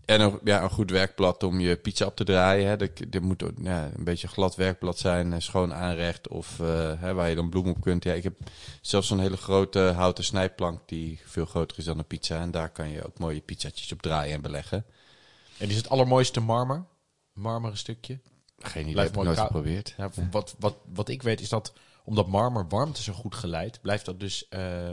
[0.08, 2.68] en een, ja, een goed werkblad om je pizza op te draaien.
[2.68, 2.78] Hè.
[2.78, 6.28] Dat, dit moet ja, een beetje een glad werkblad zijn, eh, schoon aanrecht.
[6.28, 8.04] Of eh, hè, waar je dan bloem op kunt.
[8.04, 8.36] Ja, ik heb
[8.82, 12.40] zelfs zo'n hele grote houten snijplank die veel groter is dan een pizza.
[12.40, 14.86] En daar kan je ook mooie pizzatjes op draaien en beleggen.
[15.58, 16.86] En is het allermooiste marmer?
[17.34, 18.20] Marmeren stukje.
[18.58, 19.94] Geen idee, Blijft heb nooit geprobeerd.
[19.98, 21.74] Ja, wat, wat, wat ik weet is dat
[22.04, 24.92] omdat marmer warmte zo goed geleidt, blijft dat dus eh,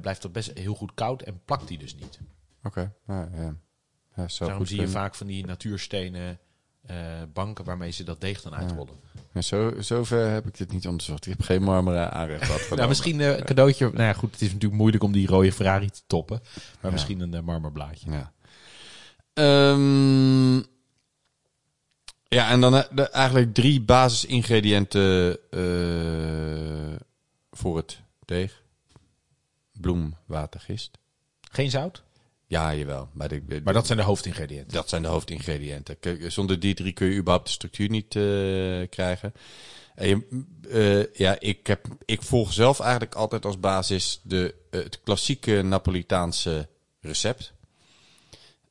[0.00, 2.18] blijft dat best heel goed koud en plakt die dus niet.
[2.62, 3.42] Oké, nou, ja.
[3.42, 3.56] ja.
[4.14, 5.00] Zou Daarom zie je kunnen.
[5.00, 6.38] vaak van die natuurstenen
[6.86, 6.96] eh,
[7.32, 8.94] banken waarmee ze dat deeg dan uitrollen.
[9.32, 11.26] Ja, zo, zover heb ik dit niet onderzocht.
[11.26, 12.68] Ik heb geen marmeren aanrecht gehad.
[12.76, 13.84] Nou, misschien eh, een cadeautje.
[13.90, 16.40] Nou ja, goed, het is natuurlijk moeilijk om die rode Ferrari te toppen.
[16.44, 16.90] Maar Ja.
[16.90, 18.10] misschien een eh, marmerblaadje.
[18.10, 18.32] Ja.
[19.32, 20.56] Ehm,
[22.28, 26.96] ja, en dan eh, de, eigenlijk drie basisingrediënten eh
[27.50, 28.62] voor het deeg.
[29.80, 30.98] Bloem, water, gist.
[31.50, 32.02] Geen zout?
[32.46, 33.08] Ja, jawel.
[33.12, 34.72] Maar, de, de- Maar dat zijn de hoofdingrediënten.
[34.74, 35.98] dat zijn de hoofdingrediënten.
[35.98, 39.32] Kijk, Zonder die drie kun je überhaupt de structuur niet eh, krijgen.
[39.94, 40.24] En
[40.70, 45.62] eh, ja, ik, heb, ik volg zelf eigenlijk altijd als basis de, eh, het klassieke
[45.62, 46.68] Napolitaanse
[47.00, 47.52] recept.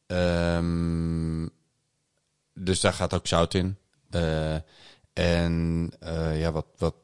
[0.08, 1.48] Ehm,
[2.53, 3.77] dus daar gaat ook zout in.
[5.13, 5.91] En
[6.34, 6.95] ja, wat, wat,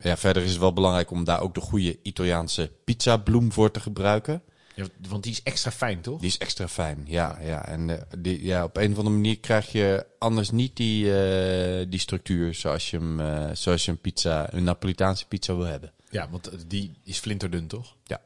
[0.00, 3.70] ja, verder is het wel belangrijk om daar ook de goede Italiaanse pizza bloem voor
[3.70, 4.42] te gebruiken.
[4.76, 6.20] Ja, want die is extra fijn, toch?
[6.20, 7.38] Die is extra fijn, ja.
[7.42, 7.66] ja.
[7.66, 11.86] En eh, die, ja, op een of andere manier krijg je anders niet die, eh,
[11.88, 15.92] die structuur zoals je, hem, eh, zoals je een pizza, een Napolitaanse pizza wil hebben.
[16.10, 17.96] Ja, want die is flinterdun, toch?
[18.04, 18.20] Ja.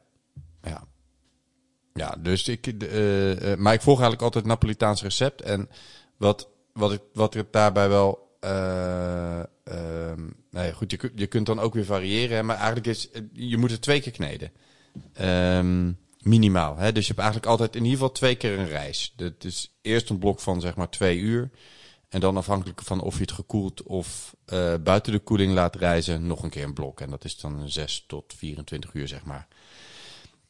[0.63, 0.83] Ja,
[1.93, 2.65] ja dus ik,
[3.57, 5.41] maar ik volg eigenlijk altijd het Napolitaans recept.
[5.41, 5.69] En
[6.17, 8.35] wat, wat, ik, wat ik daarbij wel.
[8.39, 10.19] ehm,
[10.51, 12.45] nou ja, goed, je, kunt- je kunt dan ook weer variëren.
[12.45, 13.09] Maar eigenlijk is.
[13.33, 14.51] Je moet het twee keer kneden.
[15.13, 16.77] Ehm, minimaal.
[16.77, 16.91] Hè?
[16.91, 19.13] Dus je hebt eigenlijk altijd in ieder geval twee keer een reis.
[19.15, 21.49] Dat is eerst een blok van zeg maar twee uur.
[22.09, 26.27] En dan afhankelijk van of je het gekoeld of eh, buiten de koeling laat reizen,
[26.27, 27.01] nog een keer een blok.
[27.01, 29.47] En dat is dan 6 tot 24 uur, zeg maar.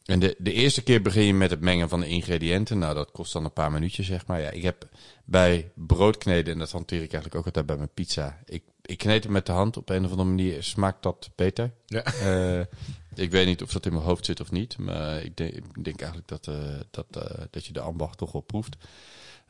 [0.05, 2.77] En de, de eerste keer begin je met het mengen van de ingrediënten.
[2.77, 4.41] Nou, dat kost dan een paar minuutjes, zeg maar.
[4.41, 4.87] Ja, ik heb
[5.25, 8.39] bij brood kneden, en dat hanteer ik eigenlijk ook altijd bij mijn pizza.
[8.45, 9.77] Ik, ik kneed het met de hand.
[9.77, 11.71] Op een of andere manier smaakt dat beter.
[11.85, 12.03] Ja.
[12.03, 12.65] Eh,
[13.15, 14.77] ik weet niet of dat in mijn hoofd zit of niet.
[14.77, 18.31] Maar ik denk, ik denk eigenlijk dat, eh, dat, eh, dat je de ambacht toch
[18.31, 18.75] wel proeft.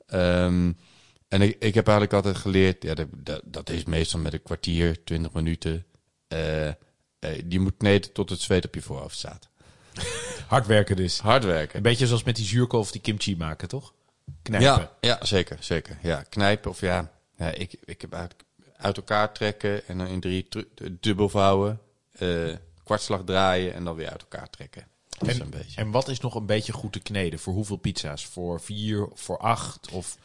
[0.08, 0.72] Ehm,
[1.28, 5.04] en ik, ik heb eigenlijk altijd geleerd, ja, dat, dat, is meestal met een kwartier,
[5.04, 5.86] twintig minuten.
[6.28, 6.70] Eh,
[7.50, 9.50] je moet kneden tot het zweet op je voorhoofd staat.
[10.48, 11.20] Hard werken dus.
[11.20, 11.82] Hard Een werken.
[11.82, 13.94] beetje zoals met die zuurkool of die kimchi maken, toch?
[14.42, 14.68] Knijpen.
[14.68, 15.98] Ja, ja, zeker, zeker.
[16.02, 18.14] Ja, knijpen of ja, ja ik, ik heb
[18.78, 20.48] uit elkaar trekken en dan in drie
[21.00, 21.80] dubbel vouwen,
[22.12, 24.88] eh, kwartslag draaien en dan weer uit elkaar trekken.
[25.10, 25.82] Dat is En, een beetje.
[25.82, 27.40] en wat is nog een beetje goed te kneden?
[27.40, 28.26] Voor hoeveel pizza's?
[28.26, 29.92] Voor vier, voor acht?
[29.92, 30.18] Of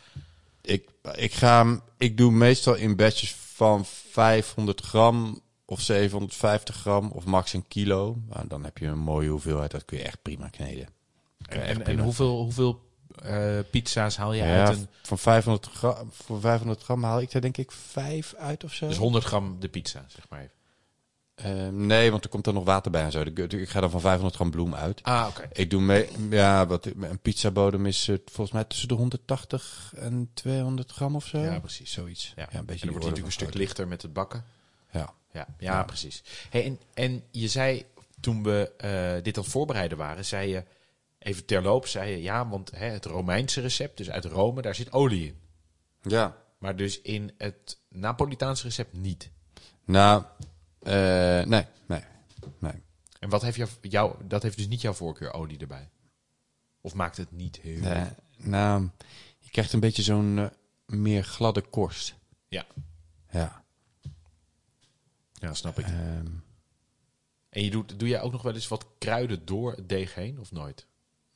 [0.63, 7.25] Ik, ik, ga, ik doe meestal in batches van 500 gram of 750 gram of
[7.25, 8.17] max een kilo.
[8.29, 10.89] Nou, dan heb je een mooie hoeveelheid, dat kun je echt prima kneden.
[11.49, 12.81] En, en, hoeveel, hoeveel
[13.23, 14.89] eh, pizza's haal je Ja, uit een...
[15.03, 18.89] van 500 gram, voor 500 gram haal ik er denk ik vijf uit of zo.
[18.89, 20.55] Dus 100 gram de pizza, zeg maar even.
[21.37, 23.21] Eh, nee, want er komt er nog water bij en zo.
[23.21, 25.03] Ik, ga dan van 500 gram bloem uit.
[25.03, 25.49] Ah, oké.
[25.53, 30.31] Ik doe mee, ja, wat, een pizzabodem is eh, volgens mij tussen de 180 en
[30.35, 31.39] 200 gram of zo.
[31.39, 31.93] Ja, precies.
[31.93, 32.33] Zoiets.
[32.37, 34.45] Ja, Ja, een beetje en dan wordt natuurlijk een stuk lichter met het bakken.
[34.91, 35.15] grootte.
[35.59, 36.23] Ja, ja, precies.
[36.51, 37.85] Hey, en, en je zei,
[38.21, 40.65] toen we eh, dit aan het voorbereiden waren, zei je,
[41.19, 44.93] even terloops, zei je, ja, want hè, het Romeinse recept, dus uit Rome, daar zit
[44.93, 45.39] olie in.
[46.03, 46.19] Ja.
[46.19, 46.37] ja.
[46.59, 49.31] Maar dus in het Napolitaanse recept niet.
[49.85, 50.23] Nou,
[50.87, 52.03] eh, nee, nee,
[52.59, 52.83] nee.
[53.21, 55.91] En wat heeft jou, jou, dat heeft dus niet jouw voorkeur, olie erbij?
[56.81, 57.81] Of maakt het niet heel...
[57.81, 58.89] Nee, nou,
[59.39, 60.47] je krijgt een beetje zo'n eh,
[60.87, 62.15] meer gladde korst.
[62.49, 62.67] Ja.
[63.31, 63.65] Ja.
[65.33, 65.87] Ja, snap ik.
[65.87, 66.27] Ehm,
[67.49, 70.41] En je doet, doe jij ook nog wel eens wat kruiden door het deeg heen
[70.41, 70.87] of nooit?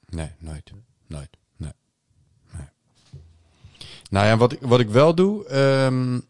[0.09, 0.73] nee, nooit.
[1.07, 1.37] Nooit.
[1.57, 1.73] Nee.
[2.51, 2.67] nee.
[4.11, 6.21] Nou ja, wat ik, wat ik wel doe, ehm,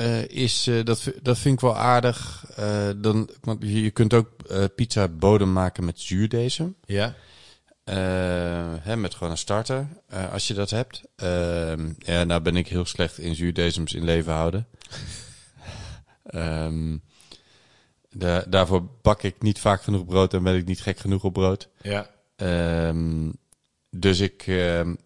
[0.00, 2.44] eh, is, eh, dat, dat vind ik wel aardig.
[2.56, 4.28] eh, dan, want je, kunt ook
[4.74, 6.74] pizza bodem maken met zuurdesem.
[6.84, 7.14] Ja.
[8.80, 9.86] Hè, met gewoon een starter,
[10.32, 11.02] als je dat hebt.
[11.16, 14.66] Ehm, ja, nou ben ik heel slecht in zuurdezems in leven houden.
[16.24, 16.96] Ehm,
[18.10, 21.32] da- daarvoor bak ik niet vaak genoeg brood en ben ik niet gek genoeg op
[21.32, 21.68] brood.
[21.82, 22.10] Ja.
[22.36, 23.30] Ehm,
[23.90, 24.96] dus ik, nou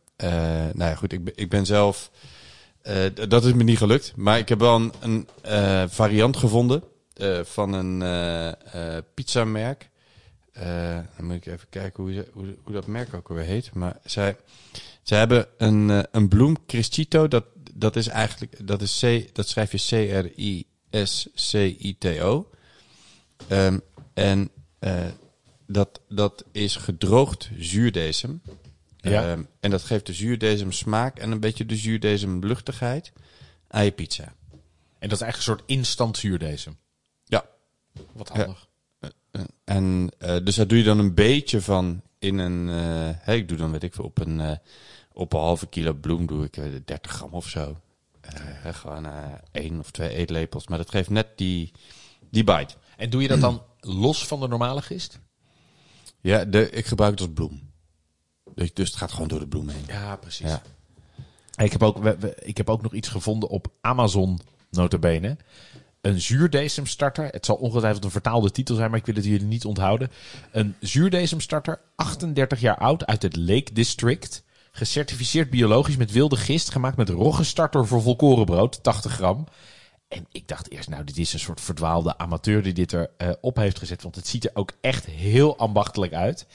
[0.76, 2.10] ja, goed, ik, ik ben zelf,
[2.84, 4.12] eh, dat is me niet gelukt.
[4.16, 6.82] Maar ik heb wel een, eh, variant gevonden
[7.14, 8.56] eh, van een
[9.14, 9.90] pizzamerk.
[11.16, 13.74] Dan moet ik even kijken hoe, hoe, dat merk ook alweer heet.
[13.74, 14.36] Maar zij,
[15.02, 17.28] zij hebben een, een bloem, Criscito.
[17.28, 19.78] Dat, dat is eigenlijk, dat, is C, dat schrijf je
[20.90, 22.50] C-R-I-S-C-I-T-O.
[23.48, 23.78] Ehm,
[24.14, 24.50] en
[25.66, 28.42] dat, dat is gedroogd zuurdesem.
[29.10, 29.30] Ja.
[29.30, 33.12] Ehm, en dat geeft de zuurdesem smaak en een beetje de zuurdesem luchtigheid
[33.68, 34.34] aan je pizza.
[34.98, 36.76] En dat is eigenlijk een soort instant zuurdesem.
[37.24, 37.44] Ja.
[38.12, 38.68] Wat handig.
[39.64, 42.68] En eh, dus daar doe je dan een beetje van in een.
[42.68, 44.56] eh, hè, ik doe dan weet ik veel op een eh,
[45.12, 47.76] op een halve kilo bloem doe ik eh, 30 gram of zo.
[48.20, 51.72] Eh, gewoon eh, één of twee eetlepels, maar dat geeft net die
[52.30, 52.74] die bite.
[52.96, 55.20] En doe je dat dan los van de normale gist?
[56.20, 57.72] Ja, de, ik gebruik het als bloem.
[58.54, 59.84] Dus, dus het gaat gewoon door de bloem heen.
[59.86, 60.46] Ja, precies.
[60.48, 60.62] Ja.
[61.64, 64.40] Ik, heb ook, we- we- ik heb ook nog iets gevonden op Amazon,
[64.70, 65.36] notabene.
[66.00, 67.24] Een zuurdesemstarter.
[67.30, 70.10] Het zal ongetwijfeld een vertaalde titel zijn, maar ik wil het jullie niet onthouden.
[70.52, 74.44] Een zuurdesemstarter, 38 jaar oud, uit het Lake District.
[74.72, 79.46] Gecertificeerd biologisch met wilde gist, gemaakt met roggenstarter voor volkorenbrood, 80 gram.
[80.08, 83.30] En ik dacht eerst, nou, dit is een soort verdwaalde amateur die dit er eh,
[83.40, 84.02] op heeft gezet.
[84.02, 86.46] Want het ziet er ook echt heel ambachtelijk uit.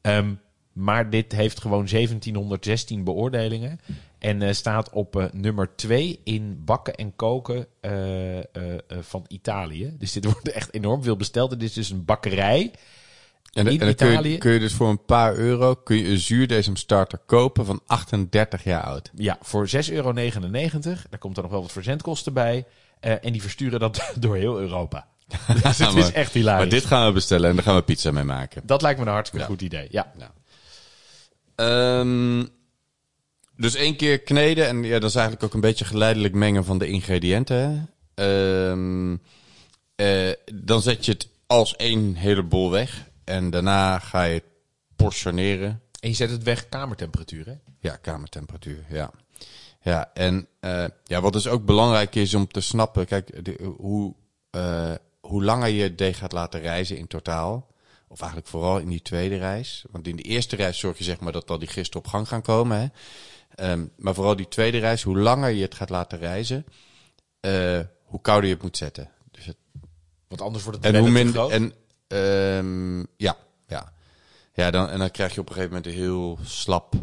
[0.00, 0.34] Ehm,
[0.78, 3.80] maar dit heeft gewoon 1716 beoordelingen.
[4.18, 7.92] En eh, staat op eh, nummer 2 in bakken en koken eh,
[9.00, 9.94] van Italië.
[9.98, 11.52] Dus dit wordt echt enorm veel besteld.
[11.52, 12.70] En dit is dus een bakkerij.
[13.52, 14.38] En, In en dan kun je, Italië?
[14.38, 18.64] kun je dus voor een paar euro kun je een zuurdesem starter kopen van 38
[18.64, 19.10] jaar oud.
[19.14, 20.12] Ja, voor 6,99 euro.
[20.12, 22.64] Daar komt er nog wel wat verzendkosten bij.
[23.00, 25.06] En die versturen dat door heel Europa.
[25.62, 26.60] Dus het is maar- echt hilarisch.
[26.60, 28.62] Maar dit gaan we bestellen en daar gaan we pizza mee maken.
[28.66, 29.50] Dat lijkt me een hartstikke Ja.
[29.52, 29.88] goed idee.
[29.90, 30.12] Ja.
[31.58, 32.44] Ehm,
[33.56, 36.78] dus één keer kneden en ja, dat is eigenlijk ook een beetje geleidelijk mengen van
[36.78, 37.90] de ingrediënten.
[38.14, 39.16] Ehm,
[39.94, 44.44] eh, dan zet je het als één hele bol weg en daarna ga je het
[44.96, 45.82] portioneren.
[46.00, 47.54] En je zet het weg kamertemperatuur, hè?
[47.80, 49.10] Ja, kamertemperatuur, ja.
[49.80, 54.14] Ja, en eh, ja, wat dus ook belangrijk is om te snappen, kijk, de, hoe,
[54.50, 57.66] eh, hoe langer je het deeg gaat laten rijzen in totaal,
[58.08, 61.20] of eigenlijk vooral in die tweede reis, want in de eerste reis zorg je zeg
[61.20, 62.86] maar dat al die gisten op gang gaan komen, hè.
[63.54, 66.66] Ehm, maar vooral die tweede reis, hoe langer je het gaat laten rijzen,
[67.40, 69.10] eh, hoe kouder je het moet zetten.
[69.30, 69.56] Dus het
[70.28, 71.34] Want anders wordt het en hoe minder.
[71.34, 71.50] groot.
[71.50, 71.72] En
[72.06, 73.92] ehm, ja, ja.
[74.52, 76.94] Ja, dan, en dan krijg je op een gegeven moment een heel slap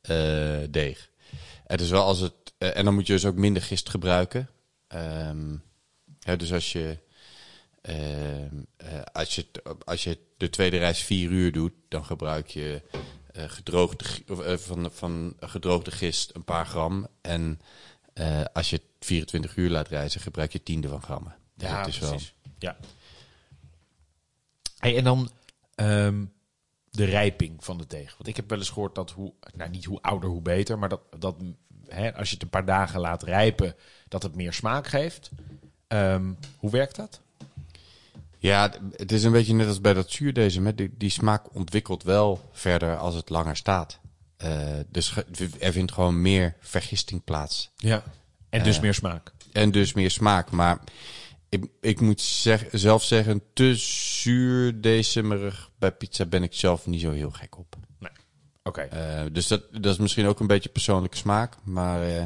[0.00, 1.10] eh, deeg.
[1.66, 2.32] Het is wel als het.
[2.58, 4.48] eh, en dan moet je dus ook minder gist gebruiken.
[4.88, 5.56] Ehm,
[6.20, 6.98] hè, dus als je.
[7.80, 9.46] Ehm, eh, als, je
[9.84, 12.82] als je de tweede reis vier uur doet, dan gebruik je
[13.32, 14.04] eh, gedroogde,
[14.44, 17.06] eh, van, van gedroogde gist een paar gram.
[17.20, 17.60] En
[18.14, 21.36] eh, als je het 24 uur laat reizen, gebruik je tiende van grammen.
[21.54, 22.34] Dus Ja, het is wel- precies.
[22.58, 22.76] Ja.
[24.78, 25.30] Hey, en dan
[25.74, 26.24] ehm,
[26.90, 28.12] de rijping van de deeg.
[28.16, 30.88] Want ik heb wel eens gehoord dat hoe, nou niet hoe ouder hoe beter, maar
[30.88, 31.36] dat, dat
[31.88, 33.74] hè, als je het een paar dagen laat rijpen,
[34.08, 35.30] dat het meer smaak geeft.
[35.86, 37.20] Ehm, hoe werkt dat?
[38.38, 40.66] Ja, het is een beetje net als bij dat zuurdesem.
[40.66, 40.74] hè.
[40.74, 44.00] Die, die smaak ontwikkelt wel verder als het langer staat.
[44.36, 45.14] Eh, dus
[45.60, 47.70] er vindt gewoon meer vergisting plaats.
[47.76, 48.02] Ja.
[48.48, 49.32] En dus meer smaak.
[49.52, 50.50] En dus meer smaak.
[50.50, 50.78] Maar
[51.48, 57.10] ik, ik moet zeg, zelf zeggen, te zuurdesemerig bij pizza ben ik zelf niet zo
[57.10, 57.76] heel gek op.
[57.98, 58.10] Nee.
[58.62, 58.80] Oké.
[58.80, 61.56] Eh, dus dat, dat is misschien ook een beetje persoonlijke smaak.
[61.64, 62.22] Maar eh,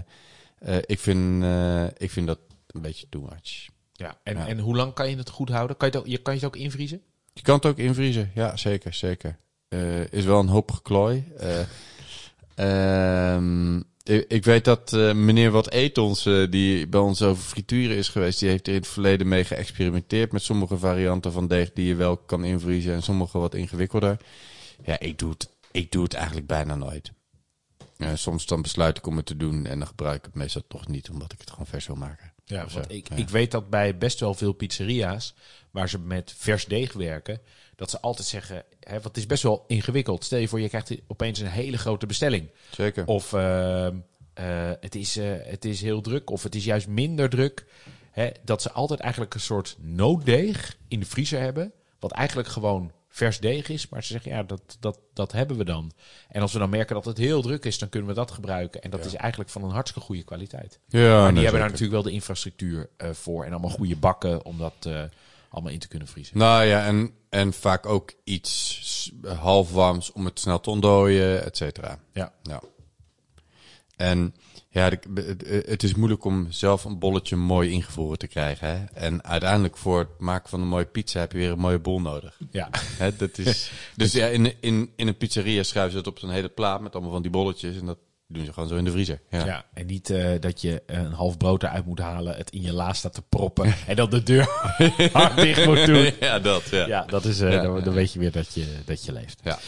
[0.58, 3.68] eh, ik, vind, eh, ik vind dat een beetje too much.
[3.92, 4.18] Ja.
[4.22, 4.46] En, ja.
[4.46, 5.76] en hoe lang kan je het goed houden?
[5.76, 7.02] Kan je het ook, je, kan je het ook invriezen?
[7.32, 9.38] Je kan het ook invriezen, ja, zeker, zeker.
[9.68, 11.24] Eh, is wel een hoop geklooi.
[11.38, 11.60] Eh,
[12.54, 18.08] ehm, ik, ik weet dat eh, meneer Wat Etons, die bij ons over frituren is
[18.08, 21.86] geweest, die heeft er in het verleden mee geëxperimenteerd met sommige varianten van deeg die
[21.86, 24.16] je wel kan invriezen en sommige wat ingewikkelder.
[24.84, 27.12] Ja, ik doe het, ik doe het eigenlijk bijna nooit.
[28.14, 30.88] Soms dan besluit ik om het te doen en dan gebruik ik het meestal toch
[30.88, 32.31] niet, omdat ik het gewoon vers wil maken.
[32.52, 33.16] Ja, want ik, Ja.
[33.16, 35.34] ik weet dat bij best wel veel pizzeria's
[35.70, 37.40] waar ze met vers deeg werken,
[37.76, 40.24] dat ze altijd zeggen, hè, want het is best wel ingewikkeld.
[40.24, 42.50] Stel je voor, je krijgt opeens een hele grote bestelling.
[42.70, 43.06] Zeker.
[43.06, 43.88] Of eh,
[44.80, 47.66] het, is, eh, het is heel druk, of het is juist minder druk.
[48.10, 52.92] Hè, dat ze altijd eigenlijk een soort nooddeeg in de vriezer hebben, wat eigenlijk gewoon
[53.12, 53.88] vers deeg is.
[53.88, 55.92] Maar ze zeggen, ja, dat, dat, dat hebben we dan.
[56.28, 58.82] En als we dan merken dat het heel druk is, dan kunnen we dat gebruiken.
[58.82, 60.80] En dat is eigenlijk van een hartstikke goede kwaliteit.
[60.88, 63.44] Ja, Maar die nee, hebben daar natuurlijk wel de infrastructuur eh, voor.
[63.44, 65.02] En allemaal goede bakken om dat eh,
[65.48, 66.38] allemaal in te kunnen vriezen.
[66.38, 71.98] Nou ja, en, en vaak ook iets halfwarms om het snel te ontdooien, et cetera.
[72.12, 72.32] Ja.
[72.42, 72.60] Ja.
[73.96, 74.34] En
[74.74, 78.68] ja, de- het- is moeilijk om zelf een bolletje mooi ingevroren te krijgen.
[78.68, 78.84] Hè?
[78.94, 82.00] En uiteindelijk voor het maken van een mooie pizza heb je weer een mooie bol
[82.00, 82.38] nodig.
[82.50, 82.68] Ja.
[82.98, 86.30] Hè, dat is, dus ja, in, in, in een pizzeria schuiven ze het op zo'n
[86.30, 87.76] hele plaat met allemaal van die bolletjes.
[87.76, 89.20] En dat doen ze gewoon zo in de vriezer.
[89.30, 89.44] Ja.
[89.44, 89.64] ja.
[89.74, 92.92] En niet eh, dat je een half brood eruit moet halen, het in je la
[92.92, 94.48] staat te proppen en dan de deur
[95.12, 96.10] hard dicht moet doen.
[96.20, 96.68] Ja, dat.
[96.68, 96.86] Ja.
[96.86, 97.62] Ja, dat is, eh, Ja.
[97.62, 99.40] dan, dan weet je weer dat je, dat je leeft.
[99.42, 99.58] Ja.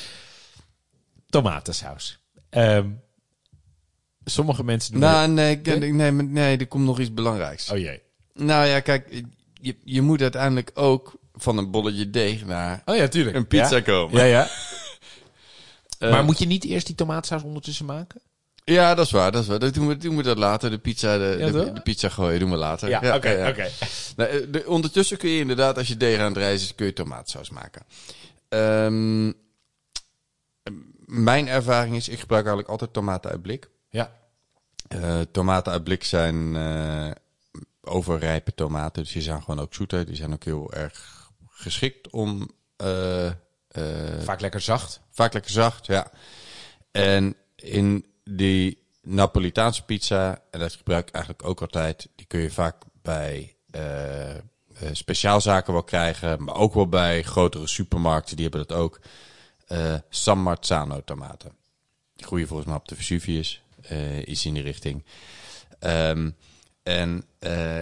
[1.29, 2.19] Tomatensaus.
[2.51, 2.89] Ehm,
[4.25, 5.01] sommige mensen doen...
[5.01, 7.71] Nou, nee, ik- nee, maar nee, er komt nog iets belangrijks.
[7.71, 8.03] Oh jee.
[8.35, 9.23] Nou ja, kijk,
[9.61, 13.37] je, je moet uiteindelijk ook van een bolletje deeg naar Oh ja, tuurlijk.
[13.37, 13.83] een pizza ja?
[13.83, 14.19] komen.
[14.19, 14.49] Ja, ja.
[15.99, 18.21] Eh, maar moet je niet eerst die tomatensaus ondertussen maken?
[18.65, 19.59] Ja, dat is waar, dat is waar.
[19.59, 20.71] Dat doen we, doen we dat later.
[20.71, 22.89] De pizza, de, Ja, de, pizza gooien doen we later.
[22.89, 23.49] Ja, oké, ja.
[23.49, 23.69] oké.
[24.17, 26.87] Nou, eh, de- ondertussen kun je inderdaad, als je deeg aan het rijzen is, kun
[26.87, 27.83] je tomaatsaus maken.
[28.49, 29.33] Ehm,
[31.07, 33.69] mijn ervaring is, ik gebruik eigenlijk altijd tomaten uit blik.
[33.95, 34.13] Ja.
[34.89, 37.11] Eh, tomaten uit blik zijn eh,
[37.81, 40.07] overrijpe tomaten, dus die zijn gewoon ook zoeter.
[40.07, 42.51] Die zijn ook heel erg geschikt om...
[42.77, 43.31] eh,
[44.23, 45.01] Vaak lekker zacht.
[45.11, 46.11] Vaak lekker zacht, ja.
[46.91, 52.51] En in die Napolitaanse pizza, en dat gebruik ik eigenlijk ook altijd, die kun je
[52.51, 53.57] vaak bij
[54.93, 59.01] speciaalzaken wel krijgen, maar ook wel bij grotere supermarkten, die hebben dat ook.
[60.09, 61.57] San Marzano tomaten.
[62.17, 65.05] Die groeien volgens mij op de Vesuvius, eh, iets in die richting.
[65.79, 66.31] Ehm,
[66.85, 67.79] en eh,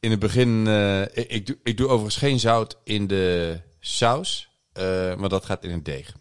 [0.00, 4.48] in het begin, eh, ik, ik, doe, ik doe overigens geen zout in de saus,
[5.16, 6.14] maar dat gaat in een deeg.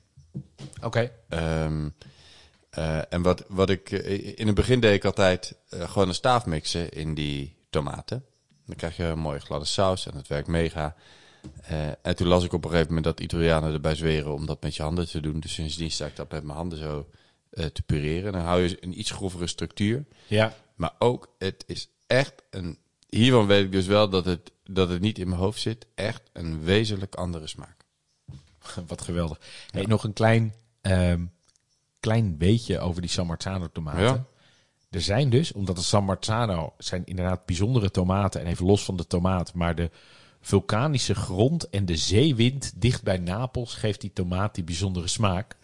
[0.81, 1.11] Oké.
[1.29, 1.89] Ehm,
[2.69, 3.91] eh, en wat, wat ik
[4.35, 8.25] in het begin deed ik altijd gewoon een staaf mixen in die tomaten.
[8.65, 10.95] Dan krijg je een mooie gladde saus en dat werkt mega.
[12.01, 14.75] En toen las ik op een gegeven moment dat Italianen erbij zweren om dat met
[14.75, 15.39] je handen te doen.
[15.39, 17.07] Dus sindsdien sta ik dat met mijn handen zo
[17.55, 18.31] eh, te pureren.
[18.33, 20.05] Dan hou je een iets grovere structuur.
[20.27, 20.53] Ja.
[20.75, 22.77] Maar ook, het is echt een...
[23.09, 25.87] Hiervan weet ik dus wel dat het, dat het niet in mijn hoofd zit.
[25.95, 27.85] Echt een wezenlijk andere smaak.
[28.87, 29.39] Wat geweldig.
[29.69, 31.25] Hey, nog een klein, ehm,
[31.99, 34.01] klein beetje over die San Marzano tomaten.
[34.01, 34.25] Ja.
[34.89, 38.97] Er zijn dus, omdat de San Marzano zijn inderdaad bijzondere tomaten en even los van
[38.97, 39.91] de tomaat, maar de
[40.41, 45.57] vulkanische grond en de zeewind dicht bij Napels geeft die tomaat die bijzondere smaak.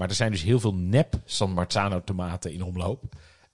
[0.00, 3.02] Maar er zijn dus heel veel nep San Marzano tomaten in omloop.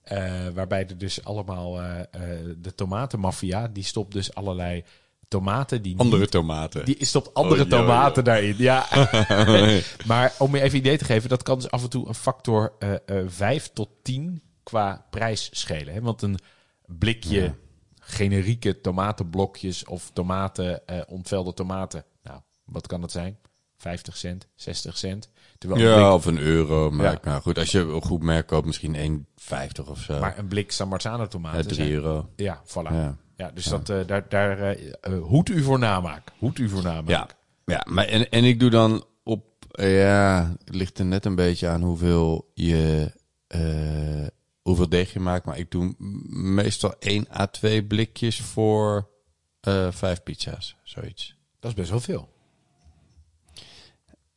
[0.01, 4.83] eh, waarbij er dus allemaal eh, eh, de tomatenmafia, die stopt dus allerlei
[5.27, 6.85] tomaten die niet Andere tomaten.
[6.85, 8.55] die stopt andere Oh, tomaten daarin.
[8.57, 8.85] Ja.
[10.11, 12.15] maar om je even een idee te geven, dat kan dus af en toe een
[12.15, 15.93] factor eh eh 5 tot 10 qua prijs schelen.
[15.93, 16.01] Hè?
[16.01, 16.39] Want een
[16.85, 17.55] blikje Ja.
[17.99, 22.03] generieke tomatenblokjes of tomaten, ontvelde tomaten.
[22.23, 23.37] Nou, wat kan dat zijn?
[23.77, 25.29] 50 cent, 60 cent.
[25.57, 26.91] Terwijl een Ja, blik, of een euro.
[26.91, 27.19] Maar Ja.
[27.23, 30.19] nou goed, als je een goed merk koopt, misschien 1,50 of zo.
[30.19, 32.29] maar een blik San Marzano Ja, tomaten 3 zijn- euro.
[32.35, 32.91] Ja, voilà.
[32.91, 33.17] Ja.
[33.35, 33.51] Ja.
[33.53, 36.31] dus Dat, eh, daar, daar eh, hoed u voor namaak.
[36.39, 37.09] Hoed u voor namaak.
[37.09, 37.27] Ja,
[37.65, 41.67] ja maar en, en ik doe dan op, ja, het ligt er net een beetje
[41.67, 43.11] aan hoeveel je,
[44.61, 45.45] hoeveel deeg je maakt.
[45.45, 45.95] Maar ik doe
[46.29, 49.09] meestal 1 à 2 blikjes voor
[49.89, 51.35] vijf pizza's, zoiets.
[51.59, 52.29] Dat is best wel veel.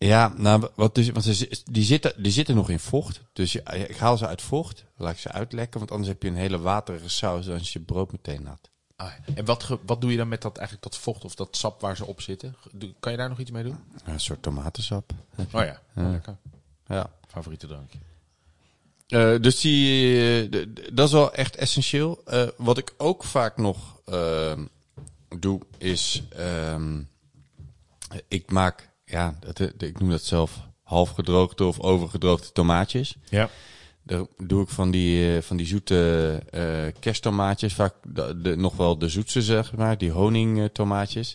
[0.05, 3.21] Ja, nou, wat dus, want ze, die, zitten, die zitten nog in vocht.
[3.33, 5.79] Dus je, ik haal ze uit vocht, laat ik ze uitlekken.
[5.79, 8.71] Want anders heb je een hele waterige saus, dan is je brood meteen nat.
[8.97, 9.35] Ah, ja.
[9.35, 11.81] en wat, ge- wat doe je dan met dat, eigenlijk dat vocht of dat sap
[11.81, 12.57] waar ze op zitten?
[13.01, 13.79] Kan je daar nog iets mee doen?
[14.05, 15.13] Een soort tomatensap.
[15.37, 16.37] Oh ja, lekker.
[16.87, 17.11] Ja.
[17.29, 17.99] Favoriete drankje.
[19.07, 22.23] Eh, dus die, eh, dat is wel echt essentieel.
[22.25, 24.01] Eh, wat ik ook vaak nog
[25.39, 27.03] doe, is ehm,
[28.29, 33.17] ik maak, ja, dat, eh, ik noem dat zelf half gedroogde of overgedroogde tomaatjes.
[33.29, 33.49] Ja.
[34.03, 38.77] Daar doe ik van die, eh, van die zoete eh kersttomaatjes, vaak de, de- nog
[38.77, 41.35] wel de zoetste zeg maar, die honingtomaatjes.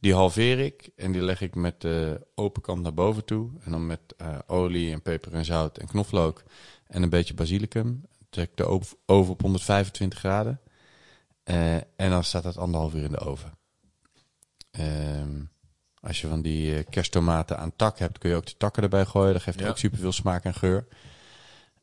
[0.00, 3.50] Die halveer ik en die leg ik met de open kant naar boven toe.
[3.64, 6.42] En dan met eh, olie en peper en zout en knoflook
[6.86, 8.02] en een beetje basilicum.
[8.30, 10.60] Ik de ov- oven op 125 graden.
[11.44, 13.52] Eh, en dan staat dat anderhalf uur in de oven.
[14.70, 15.40] Ehm,
[16.00, 19.04] als je van die eh, kersttomaten aan tak hebt, kun je ook de takken erbij
[19.06, 19.32] gooien.
[19.32, 19.68] Dat geeft Ja.
[19.68, 20.86] ook superveel smaak en geur.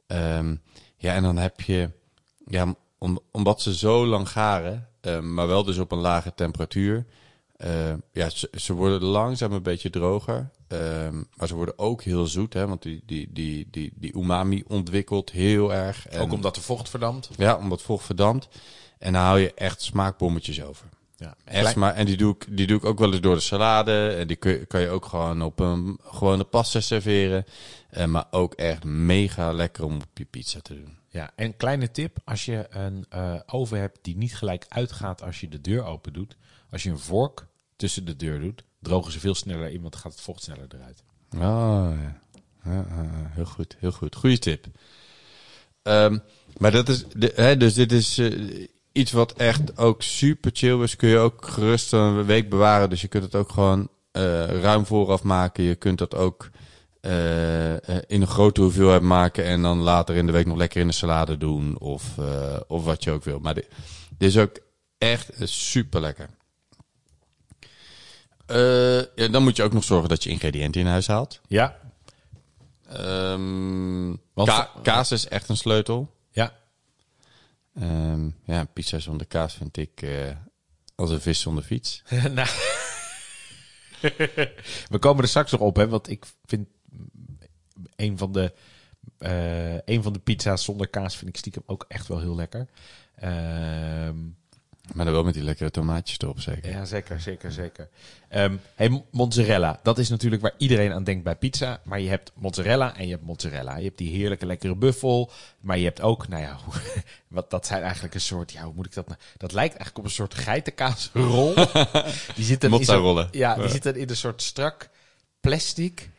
[0.08, 0.56] Ehm,
[0.98, 1.90] ja, en dan heb je,
[2.46, 7.06] ja, om, omdat ze zo lang garen, eh, maar wel dus op een lage temperatuur.
[7.56, 10.50] eh, ja, ze, ze worden langzaam een beetje droger.
[10.68, 14.64] ehm, maar ze worden ook heel zoet, hè, want die, die, die, die, die umami
[14.68, 16.08] ontwikkelt heel erg.
[16.08, 17.30] En, Ook omdat de vocht verdampt.
[17.38, 18.48] Ja, omdat vocht verdampt.
[19.00, 20.88] En dan hou je echt smaakbommetjes over.
[21.18, 21.36] Ja.
[21.44, 24.08] Echt smaak, en die doe, ik, die doe ik ook wel eens door de salade.
[24.08, 27.46] En die kun, kan je ook gewoon op een gewone pasta serveren.
[27.90, 30.98] Eh, maar ook echt mega lekker om op je pizza te doen.
[31.10, 35.40] Ja, en kleine tip, als je een eh, oven hebt die niet gelijk uitgaat als
[35.40, 36.38] je de deur open doet.
[36.72, 40.12] Als je een vork tussen de deur doet, drogen ze veel sneller in, want gaat
[40.12, 41.04] het vocht sneller eruit.
[41.36, 41.40] Oh,
[42.02, 42.24] ja.
[42.64, 43.30] Ja, ja, ja.
[43.32, 44.16] heel goed, heel goed.
[44.16, 44.66] Goeie tip.
[45.82, 46.18] Ehm,
[46.58, 50.82] maar dat is, de, hè, dus dit is eh, iets wat echt ook super chill
[50.84, 50.96] is.
[50.96, 52.90] Kun je ook gerust een week bewaren.
[52.90, 54.22] Dus je kunt het ook gewoon eh,
[54.62, 55.64] ruim vooraf maken.
[55.64, 56.50] Je kunt dat ook
[57.02, 59.46] eh, eh, in een grote hoeveelheid maken.
[59.46, 61.80] En dan later in de week nog lekker in de salade doen.
[61.80, 62.04] Of,
[62.68, 63.40] of wat je ook wil.
[63.40, 63.68] Maar dit,
[64.18, 64.58] dit is ook
[64.98, 66.30] echt super lekker.
[69.16, 71.40] ja, dan moet je ook nog zorgen dat je ingrediënten in huis haalt.
[71.48, 71.78] Ja,
[72.90, 76.15] Ehm, Want- ka- kaas is echt een sleutel.
[77.76, 77.82] Ja.
[77.82, 80.36] Ehm, ja, pizza zonder kaas vind ik eh,
[80.96, 82.04] als een vis zonder fiets.
[82.34, 82.50] nou.
[84.94, 86.68] We komen er straks nog op, hè, want ik vind
[87.96, 88.54] een van de,
[89.18, 92.68] eh, een van de pizza's zonder kaas vind ik stiekem ook echt wel heel lekker.
[93.16, 94.18] Ehm
[94.94, 96.72] Maar dan wel met die lekkere tomaatjes erop zeker.
[96.72, 97.90] Ja, zeker, zeker, zeker.
[98.30, 101.82] Ehm hey, mozzarella, dat is natuurlijk waar iedereen aan denkt bij pizza.
[101.84, 103.78] Maar je hebt mozzarella en je hebt mozzarella.
[103.78, 105.32] Je hebt die heerlijke lekkere buffel.
[105.60, 106.58] Maar je hebt ook, nou ja,
[107.28, 109.20] wat, dat zijn eigenlijk een soort, ja, hoe moet ik dat nou?
[109.38, 111.54] Dat lijkt eigenlijk op een soort geitenkaasrol.
[112.36, 112.86] die zit dan in.
[113.32, 113.68] Ja, die Ja.
[113.70, 114.90] zit dan in een soort strak
[115.40, 116.10] plastic.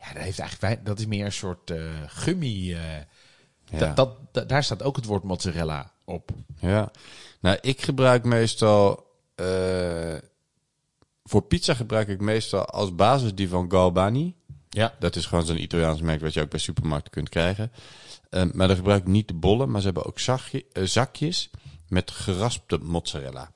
[0.00, 2.72] Ja, dat heeft eigenlijk, dat is meer een soort eh gummi.
[2.74, 2.80] eh,
[3.64, 3.78] Ja.
[3.78, 6.30] dat, dat, da- daar staat ook het woord mozzarella op.
[6.60, 6.90] Ja.
[7.42, 9.06] Nou, ik gebruik meestal...
[9.34, 10.14] eh,
[11.24, 14.34] voor pizza gebruik ik meestal als basis die van Galbani.
[14.68, 14.94] Ja.
[14.98, 17.72] Dat is gewoon zo'n Italiaans merk wat je ook bij supermarkten kunt krijgen.
[18.30, 21.50] Ehm, maar dan gebruik ik niet de bollen, maar ze hebben ook zakje, eh, zakjes
[21.88, 23.52] met geraspte mozzarella.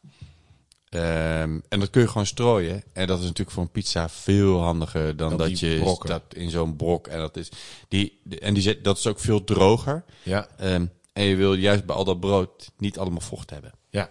[0.88, 2.82] Ehm, en dat kun je gewoon strooien.
[2.92, 6.08] En dat is natuurlijk voor een pizza veel handiger dan, Dan dat je brokken.
[6.08, 7.06] dat in zo'n brok.
[7.06, 7.48] En dat is,
[7.88, 10.04] die, en die, zet- dat is ook veel droger.
[10.22, 10.48] Ja.
[10.58, 13.72] Ehm, en je wil juist bij al dat brood niet allemaal vocht hebben.
[13.88, 14.08] Ja.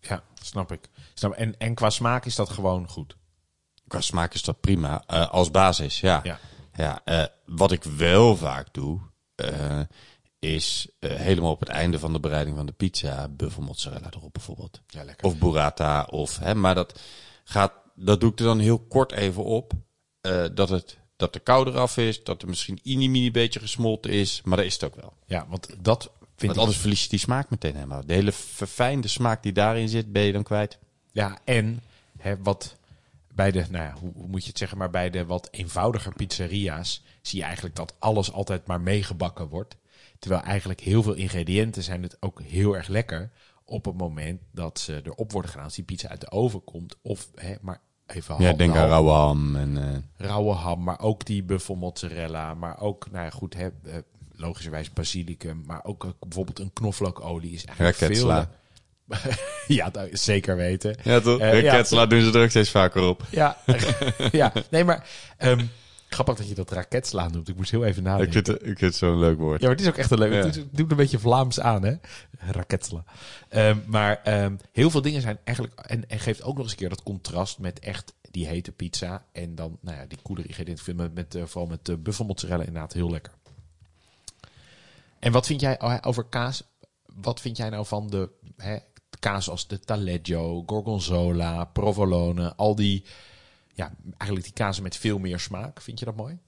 [0.00, 0.88] Ja, snap ik.
[1.14, 3.16] Snap, en, en qua smaak is dat gewoon goed.
[3.88, 5.02] Qua smaak is dat prima.
[5.06, 6.20] eh, als basis, ja.
[6.22, 6.38] Ja.
[6.74, 9.00] ja eh, wat ik wel vaak doe,
[9.34, 9.80] eh,
[10.38, 14.80] is helemaal op het einde van de bereiding van de pizza buffelmozzarella erop bijvoorbeeld.
[14.86, 15.26] Ja, lekker.
[15.26, 16.02] Of burrata.
[16.04, 17.00] Of, hè, maar dat,
[17.44, 19.72] gaat, dat doe ik er dan heel kort even op.
[20.54, 22.24] dat, het, dat de kou eraf is.
[22.24, 24.40] Dat er misschien een mini beetje gesmolten is.
[24.44, 25.12] Maar dat is het ook wel.
[25.26, 26.58] Ja, want dat vind Want ik...
[26.58, 28.06] anders verlies je die smaak meteen helemaal.
[28.06, 30.78] De hele verfijnde smaak die daarin zit, ben je dan kwijt.
[31.12, 31.82] Ja, en
[32.18, 32.76] hè, wat
[33.34, 36.12] bij de, nou ja, hoe, hoe moet je het zeggen, maar bij de wat eenvoudiger
[36.12, 39.76] pizzeria's zie je eigenlijk dat alles altijd maar meegebakken wordt.
[40.18, 43.30] Terwijl eigenlijk heel veel ingrediënten zijn het ook heel erg lekker
[43.64, 45.66] op het moment dat ze erop worden gedaan.
[45.66, 47.80] Als die pizza uit de oven komt of hè, maar
[48.14, 49.56] even Ja, denk de aan rauwe ham.
[49.56, 53.64] En, eh, rauwe ham, maar ook die buffel mozzarella, maar ook, nou ja, goed, hè,
[53.66, 53.94] eh,
[54.32, 58.36] logischerwijs basilicum, maar ook eh, bijvoorbeeld een knoflookolie is eigenlijk Raketsla.
[58.36, 58.58] veel...
[59.76, 60.96] ja, dat zeker weten.
[61.02, 61.38] Ja, toch?
[61.38, 62.06] Ja.
[62.06, 63.26] Doen ze er ook steeds vaker op.
[63.30, 63.56] Ja,
[64.32, 64.52] ja.
[64.70, 65.64] nee, maar ehm,
[66.10, 67.48] grappig dat je dat raketsla noemt.
[67.48, 68.32] Ik moest heel even Ik nadenken.
[68.32, 69.60] vind, het, ik vind het zo'n leuk woord.
[69.60, 70.32] Ja, maar het is ook echt een leuk.
[70.32, 70.44] Ja.
[70.44, 71.94] Het, doet- een beetje Vlaams aan, hè?
[72.38, 73.04] Raketsla.
[73.48, 75.80] Ehm, maar ehm, heel veel dingen zijn eigenlijk.
[75.80, 79.24] En, en geeft ook nog eens een keer dat contrast met echt die hete pizza.
[79.32, 80.86] En dan, nou ja, die koelere ingrediënten.
[80.86, 83.32] Ik met, met, eh, vooral met uh, buffelmozzarella inderdaad heel lekker.
[85.18, 86.62] En wat vind jij oh, over kaas?
[87.14, 88.76] Wat vind jij nou van de hè,
[89.18, 93.04] kaas als de taleggio, gorgonzola, provolone, al die.
[93.72, 95.80] Ja, eigenlijk die kazen met veel meer smaak.
[95.80, 96.38] Vind je dat mooi?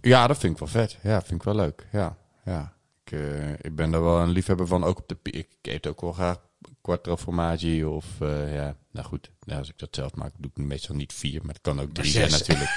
[0.00, 0.98] Ja, dat vind ik wel vet.
[1.02, 1.86] Ja, vind ik wel leuk.
[1.92, 2.72] Ja, ja.
[3.04, 4.84] Ik, eh, ik ben daar wel een liefhebber van.
[4.84, 6.38] Ook op de, ik eet ook wel graag
[6.80, 9.30] quattro formaggi of eh, ja, nou goed.
[9.40, 11.94] Ja, als ik dat zelf maak, doe ik meestal niet vier, maar het kan ook
[11.94, 12.70] drie zijn natuurlijk.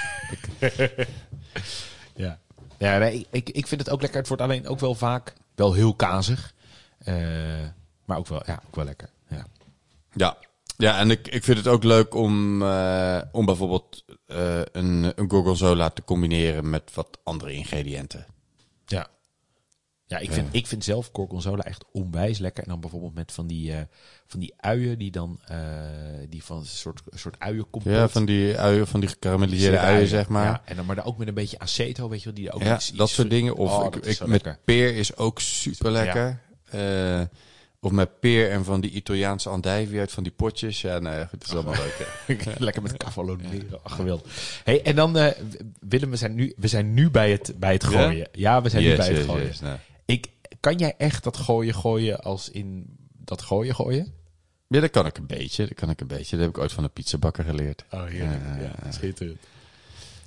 [2.18, 2.38] Ja,
[2.78, 4.18] ja nee, ik, ik vind het ook lekker.
[4.18, 6.54] Het wordt alleen ook wel vaak wel heel kazig.
[6.98, 7.14] Eh,
[8.04, 9.10] maar ook wel, ja, ook wel lekker.
[9.28, 9.46] Ja.
[10.12, 10.36] Ja,
[10.78, 15.30] ja en ik, ik vind het ook leuk om, eh, om bijvoorbeeld eh, een, een
[15.30, 18.26] gorgonzola te combineren met wat andere ingrediënten.
[18.86, 19.08] Ja.
[20.06, 22.62] Ja, ik vind, ik vind zelf gorgonzola echt onwijs lekker.
[22.62, 23.80] En dan bijvoorbeeld met van die, eh,
[24.26, 25.40] van die uien die dan,
[26.28, 27.92] die van een soort, soort uienkompot.
[27.92, 30.44] Ja, van die uien, van die gekarameliseerde uien, zeg maar.
[30.44, 32.62] Ja, en dan maar dan ook met een beetje aceto, weet je wel, die ook
[32.62, 33.54] Ja, iets- dat iets- soort dingen.
[33.56, 34.58] Of Oh, ik, met lekker.
[34.64, 36.40] peer is ook super lekker.
[37.80, 40.80] Of met peer en van die Italiaanse andijvie uit van die potjes.
[40.80, 42.06] Ja, nee, goed, dat is allemaal leuk.
[42.26, 42.34] hè.
[42.64, 43.80] Lekker met cavoloneren.
[43.82, 44.60] Ach, geweldig.
[44.64, 45.38] Hey, en dan, eh,
[45.80, 47.88] Willem, we zijn nu, we zijn nu bij het, bij het Ja?
[47.88, 48.28] gooien.
[48.32, 49.46] Ja, we zijn nu Yes, bij het gooien.
[49.46, 49.78] yes, nou.
[50.04, 50.26] Ik,
[50.60, 54.12] kan jij echt dat gooien gooien als in dat gooien gooien?
[54.68, 55.66] Ja, dat kan ik een beetje.
[55.66, 56.36] Dat kan ik een beetje.
[56.36, 57.84] Dat heb ik ooit van een pizzabakker geleerd.
[57.90, 58.40] Oh, heerlijk.
[58.60, 59.38] Ja, schitterend.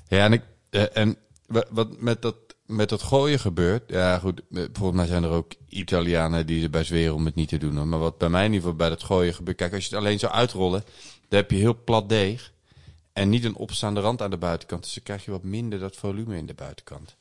[0.07, 2.35] Ja, en, ik, eh, en wa- wat met dat,
[2.71, 3.83] met dat gooien gebeurt...
[3.89, 7.49] Ja, goed, eh, volgens mij zijn er ook Italianen die erbij zweren om het niet
[7.49, 7.89] te doen.
[7.89, 9.57] Maar wat bij mij in ieder geval bij dat gooien gebeurt...
[9.57, 10.83] Kijk, als je het alleen zou uitrollen,
[11.27, 12.51] dan heb je heel plat deeg.
[13.13, 14.83] En niet een opstaande rand aan de buitenkant.
[14.83, 17.15] Dus dan krijg je wat minder dat volume in de buitenkant.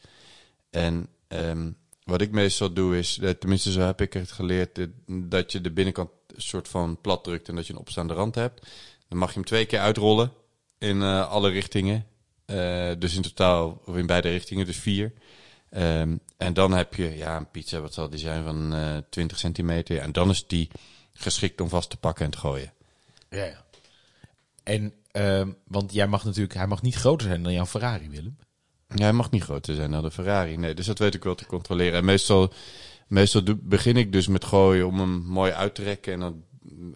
[0.70, 1.70] En ehm,
[2.04, 5.60] wat ik meestal doe is, eh, tenminste zo heb ik het geleerd, eh, dat je
[5.60, 8.66] de binnenkant een soort van plat drukt en dat je een opstaande rand hebt.
[9.08, 10.32] Dan mag je hem twee keer uitrollen
[10.78, 12.04] in alle richtingen.
[12.98, 15.12] Dus in totaal, of in beide richtingen, dus vier.
[15.70, 19.38] Ehm, en dan heb je ja, een pizza, wat zal die zijn, van eh 20
[19.38, 19.98] centimeter.
[19.98, 20.70] En dan is die
[21.12, 22.72] geschikt om vast te pakken en te gooien.
[23.30, 23.64] Ja, ja.
[24.62, 28.38] En, ehm, want jij mag natuurlijk, hij mag niet groter zijn dan jouw Ferrari, Willem.
[28.88, 30.56] Ja, hij mag niet groter zijn dan de Ferrari.
[30.56, 31.98] Nee, dus dat weet ik wel te controleren.
[31.98, 32.52] En meestal,
[33.06, 36.12] meestal begin ik dus met gooien om hem mooi uit te rekken.
[36.12, 36.44] En dan,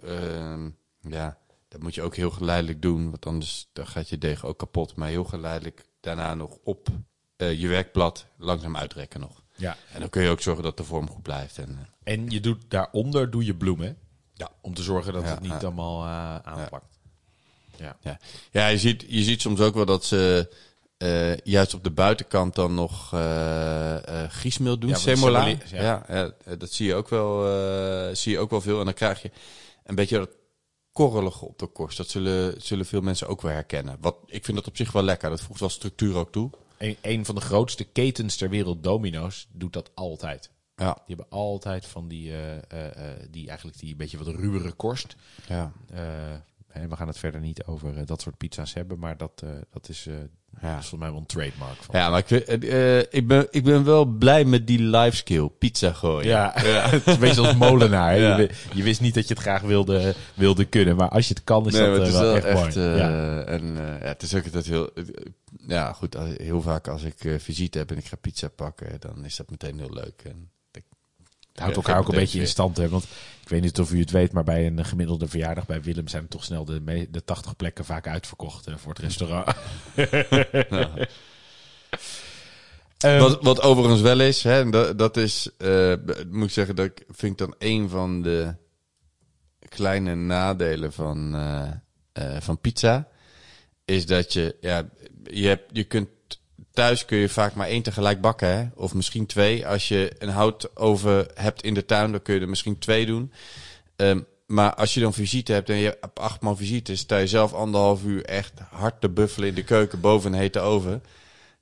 [0.03, 0.71] ehm,
[1.01, 3.11] ja, dat moet je ook heel geleidelijk doen.
[3.11, 4.97] Want anders dan gaat je deeg ook kapot.
[4.97, 6.89] Maar heel geleidelijk daarna nog op
[7.37, 9.43] eh, je werkblad langzaam uitrekken nog.
[9.57, 9.77] Ja.
[9.93, 11.59] En dan kun je ook zorgen dat de vorm goed blijft.
[11.59, 13.99] En, eh, En je doet daaronder doe je bloemen.
[14.35, 14.51] Ja.
[14.61, 15.59] Om te zorgen dat Ja, het niet ja.
[15.59, 16.99] allemaal eh, aanpakt.
[17.77, 17.97] Ja.
[18.01, 18.19] Ja,
[18.51, 20.53] ja je, ziet, je ziet soms ook wel dat ze
[21.45, 24.97] juist op de buitenkant dan nog eh griesmeel doen.
[24.97, 25.47] Semola.
[25.71, 26.35] Ja.
[26.59, 27.45] dat zie je, ook wel,
[28.17, 28.79] zie je ook wel veel.
[28.79, 29.31] En dan krijg je
[29.85, 30.31] een beetje dat
[30.93, 31.97] korrelige op de korst.
[31.97, 33.97] Dat zullen, zullen veel mensen ook wel herkennen.
[34.01, 35.31] Wat, ik vind dat op zich wel lekker.
[35.31, 36.51] Dat voegt wel structuur ook toe.
[36.79, 40.51] Een, een van de grootste ketens ter wereld, Domino's, doet dat altijd.
[40.77, 44.73] Ja, Die hebben altijd van die, eh, eh, eh, die eigenlijk die beetje wat ruwere
[44.73, 45.17] korst.
[45.49, 45.73] ja.
[46.75, 49.51] En we gaan het verder niet over eh, dat soort pizza's hebben, maar dat, eh,
[49.71, 52.01] dat, is, eh, is volgens mij wel een trademark van.
[52.01, 55.51] ja maar ik, eh, ik, ben, ik ben wel blij met die life skill.
[55.59, 56.29] Pizza gooien.
[56.29, 58.19] Ja, het is een beetje als molenaar.
[58.19, 58.37] Ja.
[58.39, 61.45] Je, je wist niet dat je het graag wilde, wilde kunnen, maar als je het
[61.45, 62.75] kan, is Nee, dat het is wel, echt, echt.
[62.75, 62.89] mooi.
[62.89, 63.43] ja.
[63.43, 64.91] En ja, het is ook dat heel.
[65.67, 66.17] ja, goed.
[66.37, 69.79] Heel vaak als ik visite heb en ik ga pizza pakken, dan is dat meteen
[69.79, 70.23] heel leuk.
[70.25, 70.51] En
[71.55, 72.77] Het houdt elkaar ook een beetje in stand.
[72.77, 72.89] Hè?
[72.89, 73.05] Want
[73.43, 76.29] ik weet niet of u het weet, maar bij een gemiddelde verjaardag bij Willem zijn
[76.29, 79.49] toch snel de, de 80 plekken vaak uitverkocht eh, voor het restaurant.
[82.99, 85.95] Ehm, wat, wat overigens wel is, hè, dat, dat is, eh,
[86.31, 88.55] moet ik zeggen, dat ik, vind ik dan een van de
[89.69, 91.35] kleine nadelen van,
[92.13, 93.09] eh, van pizza.
[93.85, 94.89] Is dat je, ja,
[95.23, 96.09] je, hebt, je kunt,
[96.75, 98.69] thuis kun je vaak maar één tegelijk bakken, hè?
[98.75, 99.67] of misschien twee.
[99.67, 103.33] Als je een houtoven hebt in de tuin, dan kun je er misschien twee doen.
[103.97, 107.27] Ehm, maar als je dan visite hebt en je hebt acht man visite, sta je
[107.27, 111.03] zelf anderhalf uur echt hard te buffelen in de keuken boven een hete oven.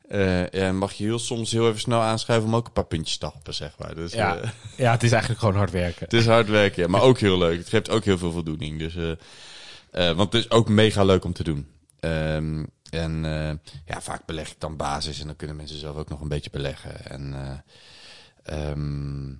[0.09, 3.19] Eh, ja, mag je heel soms heel even snel aanschuiven om ook een paar puntjes
[3.19, 3.95] te happen, zeg maar.
[3.95, 6.05] Dus, ja, eh, ja, het is eigenlijk gewoon hard werken.
[6.05, 7.59] het is hard werken, ja, maar ook heel leuk.
[7.59, 8.79] Het geeft ook heel veel voldoening.
[8.79, 9.11] Dus, eh,
[9.91, 11.67] eh, want het is ook mega leuk om te doen.
[12.01, 16.09] Ehm, en eh, ja, vaak beleg ik dan basis en dan kunnen mensen zelf ook
[16.09, 17.05] nog een beetje beleggen.
[17.05, 19.35] En, eh, ehm,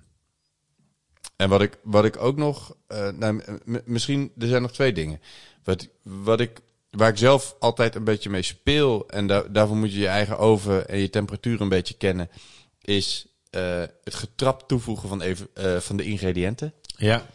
[1.35, 3.41] en wat ik, wat ik ook nog, eh, nou,
[3.85, 5.21] misschien, er zijn nog twee dingen.
[5.63, 9.93] Wat, wat ik, waar ik zelf altijd een beetje mee speel, en da- daarvoor moet
[9.93, 12.29] je je eigen oven en je temperatuur een beetje kennen,
[12.81, 13.27] is
[14.03, 15.47] het getrap toevoegen van, even,
[15.81, 16.73] van de ingrediënten.
[16.97, 17.25] Ja,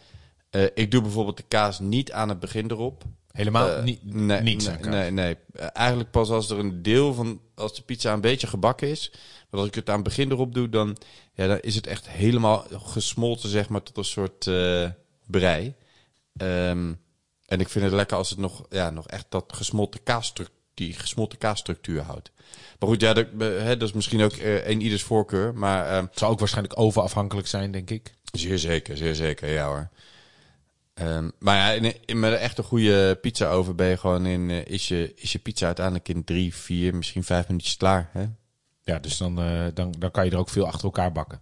[0.73, 3.03] ik doe bijvoorbeeld de kaas niet aan het begin erop.
[3.39, 5.37] Helemaal niet, nee, niets nee, nee, nee.
[5.53, 9.11] Eh, eigenlijk pas als er een deel van, als de pizza een beetje gebakken is.
[9.49, 10.97] Maar als ik het aan het begin erop doe, dan,
[11.33, 14.89] ja, dan is het echt helemaal gesmolten, zeg maar, tot een soort eh,
[15.25, 15.75] brei.
[16.37, 16.93] Ehm,
[17.45, 20.93] en ik vind het lekker als het nog, ja, nog echt dat gesmolten kaasstructuur, die
[20.93, 22.31] gesmolten kaasstructuur houdt.
[22.79, 25.53] Maar goed, ja, dat, hè, dat is misschien ook eh, een ieders voorkeur.
[25.53, 28.13] Maar ehm, Het zou ook waarschijnlijk ovenafhankelijk zijn, denk ik.
[28.31, 29.89] Zeer zeker, zeer zeker, ja hoor.
[30.99, 34.49] Ehm, maar ja, in, in, met een echte goede pizza over ben je gewoon in,
[34.49, 38.09] eh, is, je, is je pizza uiteindelijk in drie, vier, misschien vijf minuutjes klaar.
[38.13, 38.25] Hè?
[38.83, 41.41] Ja, dus dan, eh, dan, dan kan je er ook veel achter elkaar bakken.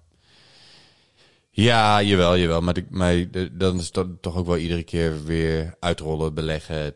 [1.49, 2.62] Ja, jawel, jawel.
[2.62, 6.76] Maar, de, maar de- dan is dat toch ook wel iedere keer weer uitrollen, beleggen.
[6.76, 6.91] Ja.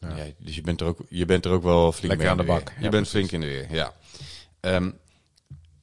[0.00, 2.36] Ja, dus je bent, er ook, je bent er ook wel flink Lekker mee aan
[2.46, 2.68] de bak.
[2.78, 3.10] Je Ja, bent precies.
[3.10, 3.92] flink in de weer, ja.
[4.60, 4.90] Ehm,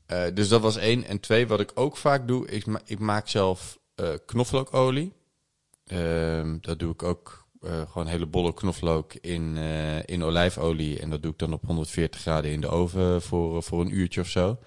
[0.06, 1.04] Eh, dus dat was één.
[1.06, 3.78] En twee, wat ik ook vaak doe, is ma- ik maak zelf
[4.26, 5.14] knoflookolie.
[5.90, 11.00] Ehm, dat doe ik ook eh, gewoon hele bolle knoflook in, eh, in olijfolie.
[11.00, 14.22] En dat doe ik dan op 140 graden in de oven voor, voor een uurtje
[14.22, 14.58] of zo.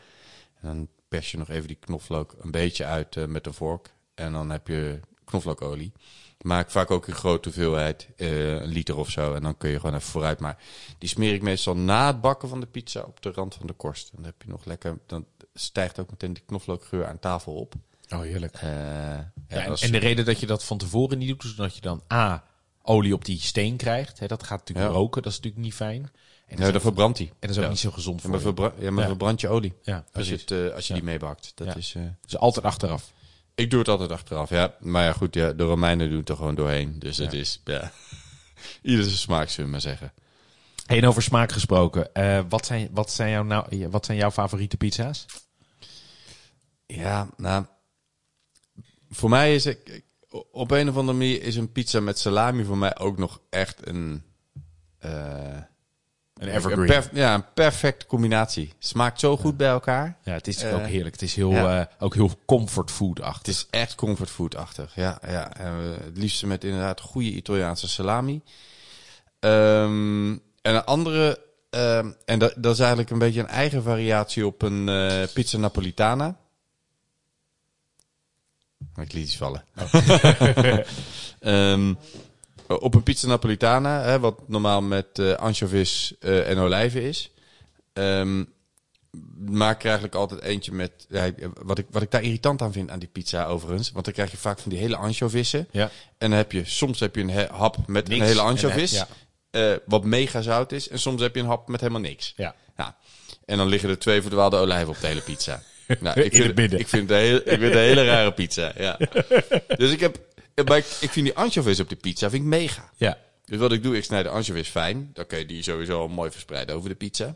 [0.61, 3.95] En dan pers je nog even die knoflook een beetje uit eh, met een vork.
[4.15, 5.93] En dan heb je knoflookolie.
[6.41, 9.35] Maak vaak ook in grote hoeveelheid, eh, een liter of zo.
[9.35, 10.41] En dan kun je gewoon even vooruit.
[10.41, 10.63] Maar
[10.99, 13.73] die smeer ik meestal na het bakken van de pizza op de rand van de
[13.73, 14.09] korst.
[14.09, 17.75] En dan heb je nog lekker, dan stijgt ook meteen die knoflookgeur aan tafel op.
[18.13, 18.55] Oh, heerlijk.
[18.55, 21.45] Eh, ja, en, dat is- en de reden dat je dat van tevoren niet doet,
[21.45, 22.45] is dat je dan A,
[22.83, 24.19] olie op die steen krijgt.
[24.19, 24.95] Hè, dat gaat natuurlijk Ja.
[24.95, 26.11] roken, dat is natuurlijk niet fijn.
[26.47, 27.27] En ja, dan verbrandt hij.
[27.27, 27.69] en dat is ook Ja.
[27.69, 29.09] niet zo gezond voor maar, verbra ja, maar Ja.
[29.09, 29.75] verbrand je olie.
[29.83, 31.01] Ja, Als je, het, eh, als je Ja.
[31.01, 31.53] die meebakt.
[31.55, 31.75] Dat Ja.
[31.75, 33.13] is, eh, Dus altijd achteraf.
[33.55, 34.75] ik doe het altijd achteraf, ja.
[34.81, 36.99] Maar ja, goed, ja, de Romeinen doen het er gewoon doorheen.
[36.99, 37.93] Dus het is, ja.
[38.83, 40.13] Ieder zijn smaak, zullen we maar zeggen.
[40.87, 42.15] Hey, en over smaak gesproken.
[42.15, 45.27] eh, wat, zijn, wat, zijn jouw nou, wat zijn jouw favoriete pizza's?
[46.87, 47.65] Ja, nou...
[49.15, 50.03] Voor mij is het...
[50.53, 53.87] Op een of andere manier is een pizza met salami voor mij ook nog echt
[53.87, 54.23] een...
[54.99, 55.11] eh,
[56.35, 56.91] Een evergreen.
[56.97, 58.73] Een ja, een perfecte combinatie.
[58.79, 60.19] Smaakt zo goed bij elkaar.
[60.23, 61.13] ja, het is Eh, ook heerlijk.
[61.15, 61.81] Het is heel, ja.
[61.81, 63.39] eh, ook heel comfort food-achtig.
[63.39, 64.95] Het is echt comfortfood-achtig.
[64.95, 65.57] Ja, ja.
[65.57, 65.73] En,
[66.05, 68.43] het liefste met inderdaad goede Italiaanse salami.
[69.41, 70.31] Ehm,
[70.63, 71.41] en een andere...
[71.71, 74.85] ehm, en dat, dat is eigenlijk een beetje een eigen variatie op een
[75.35, 76.37] pizza napolitana.
[78.97, 79.65] Ik liet iets vallen.
[81.41, 81.95] Ehm,
[82.67, 87.31] op een pizza napolitana, hè, wat normaal met eh anchovies eh, en olijven is.
[87.93, 88.45] Ehm,
[89.39, 90.93] maak ik er eigenlijk altijd eentje met...
[91.09, 91.31] Ja,
[91.63, 93.91] wat, ik, wat ik daar irritant aan vind aan die pizza overigens.
[93.93, 95.69] Want dan krijg je vaak van die hele anchovissen.
[95.71, 95.91] Ja.
[96.19, 98.21] En dan heb je, soms heb je een hap met Niks.
[98.21, 99.05] een hele En, anchovis.
[99.51, 100.89] eh, wat mega zout is.
[100.89, 102.33] En soms heb je een hap met helemaal niks.
[102.37, 102.55] Ja.
[102.77, 102.97] Ja.
[103.45, 105.63] En dan liggen er twee verdwaalde olijven op de hele pizza.
[106.01, 106.81] Nou, ik In vind, het.
[106.81, 108.73] Ik vind het een, heel, ik vind het een hele rare pizza.
[108.77, 108.99] Ja.
[109.77, 110.19] Dus ik heb...
[110.69, 112.91] Maar ik, ik vind die anchovies op de pizza vind ik mega.
[112.97, 113.19] Ja.
[113.45, 115.11] Dus wat ik doe, ik snijd de anchovies fijn.
[115.13, 117.35] Dan kun je die sowieso al mooi verspreiden over de pizza.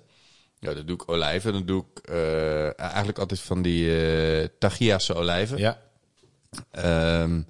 [0.60, 1.52] Ja, dan doe ik olijven.
[1.52, 3.90] Dan doe ik eh, eigenlijk altijd van die
[4.58, 5.58] Tagia's olijven.
[5.58, 5.78] Ja.
[6.70, 7.40] Ehm,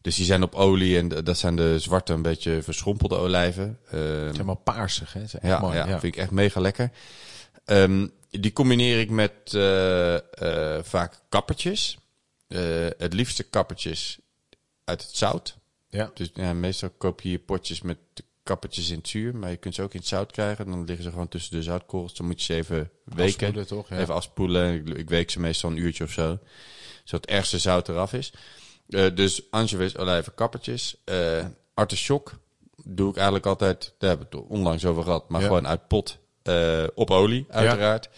[0.00, 3.78] dus die zijn op olie en dat zijn de zwarte, een beetje verschrompelde olijven.
[3.84, 5.12] Het is helemaal paarsig.
[5.12, 5.20] Hè?
[5.20, 5.76] Het is echt ja, mooi.
[5.76, 6.00] ja, Ja.
[6.00, 6.90] vind ik echt mega lekker.
[7.70, 11.98] Ehm, die combineer ik met eh, eh, vaak kappertjes.
[12.48, 14.18] Eh, het liefste kappertjes
[14.84, 15.56] uit het zout.
[15.88, 16.10] Ja.
[16.14, 17.98] Dus ja, meestal koop je hier potjes met
[18.42, 19.36] kappertjes in het zuur.
[19.36, 20.66] Maar je kunt ze ook in het zout krijgen.
[20.70, 22.14] Dan liggen ze gewoon tussen de zoutkorrels.
[22.14, 23.24] Dan moet je ze even weken.
[23.24, 23.88] Afspoelen, toch?
[23.88, 23.98] Ja.
[23.98, 24.74] Even afspoelen.
[24.74, 26.38] Ik, ik week ze meestal een uurtje of zo.
[27.04, 28.32] Zodat het ergste zout eraf is.
[29.14, 30.96] Dus anchovies, olijven, kappertjes.
[31.74, 32.40] Artichok
[32.84, 33.94] doe ik eigenlijk altijd...
[33.98, 35.28] Daar hebben we het onlangs over gehad.
[35.28, 35.46] Maar Ja.
[35.46, 38.08] gewoon uit pot eh, op olie, uiteraard.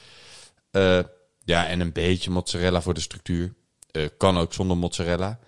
[0.70, 1.04] Ja.
[1.44, 3.52] ja, en een beetje mozzarella voor de structuur.
[3.90, 5.38] Eh, kan ook zonder mozzarella.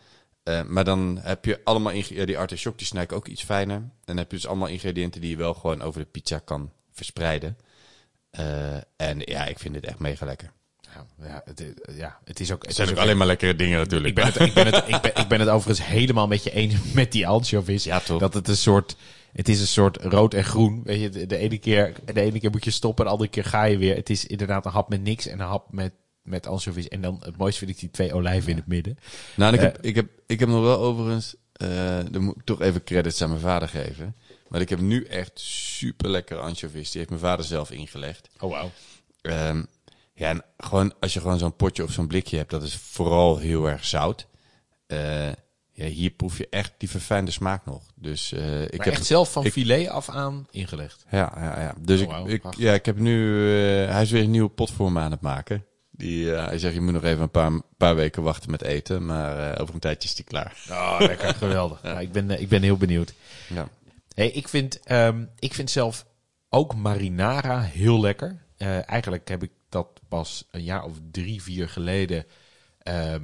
[0.43, 1.93] Eh, maar dan heb je allemaal...
[1.93, 3.77] Ja, die artichok die snij ik ook iets fijner.
[3.77, 6.70] En dan heb je dus allemaal ingrediënten die je wel gewoon over de pizza kan
[6.93, 7.57] verspreiden.
[8.31, 10.53] Eh, en ja, ik vind dit echt mega lekker.
[11.22, 12.59] Ja, het, is- ja, het is ook...
[12.59, 14.09] Het Het zijn ook alleen maar lekkere dingen natuurlijk.
[14.09, 16.51] ik ben, het, ik, ben het, ik, ben, ik ben het overigens helemaal met je
[16.51, 17.85] eens met die anchovies.
[17.85, 18.20] Ja, toch?
[18.20, 18.97] Dat het een soort...
[19.35, 20.80] Het is een soort rood en groen.
[20.85, 23.45] Weet je, de, de ene keer, de ene keer moet je stoppen, de andere keer
[23.45, 23.97] ga je weer.
[23.97, 26.89] Het is inderdaad een hap met niks en een hap met, met anchovies.
[26.89, 28.99] En dan het mooiste vind ik die twee olijven in het midden.
[29.37, 29.64] Nou, ik, Eh.
[29.64, 31.35] heb, ik, heb, ik heb nog wel overigens...
[31.53, 34.14] eh dan moet ik toch even credits aan mijn vader geven.
[34.49, 36.89] Maar ik heb nu echt super lekkere anchovies.
[36.91, 38.28] Die heeft mijn vader zelf ingelegd.
[38.41, 38.70] Oh, wauw.
[39.20, 39.62] Ehm,
[40.14, 43.39] ja, en gewoon, als je gewoon zo'n potje of zo'n blikje hebt, dat is vooral
[43.39, 44.26] heel erg zout.
[44.87, 45.28] Eh,
[45.77, 47.83] ja, hier proef je echt die verfijnde smaak nog.
[47.95, 51.05] Dus eh, ik Maar heb echt zelf van ik- filet af aan ingelegd.
[51.11, 51.75] Ja, ja, ja.
[51.81, 53.39] Dus Oh, ik, ja, ik heb nu...
[53.85, 55.64] eh, hij is weer een nieuwe pot voor me aan het maken.
[55.91, 59.07] Die, eh, hij zegt, je moet nog even een paar, paar weken wachten met eten.
[59.07, 60.57] Maar over een tijdje is die klaar.
[60.70, 61.35] Oh, lekker.
[61.45, 61.83] Geweldig.
[61.83, 63.14] Ja, ik, ben, ik ben heel benieuwd.
[63.49, 63.68] Ja.
[64.14, 66.07] Hey, ik, vind, ehm, ik vind zelf
[66.49, 68.43] ook marinara heel lekker.
[68.87, 72.25] Eigenlijk heb ik dat pas een jaar of drie, vier geleden...
[72.79, 73.22] ehm,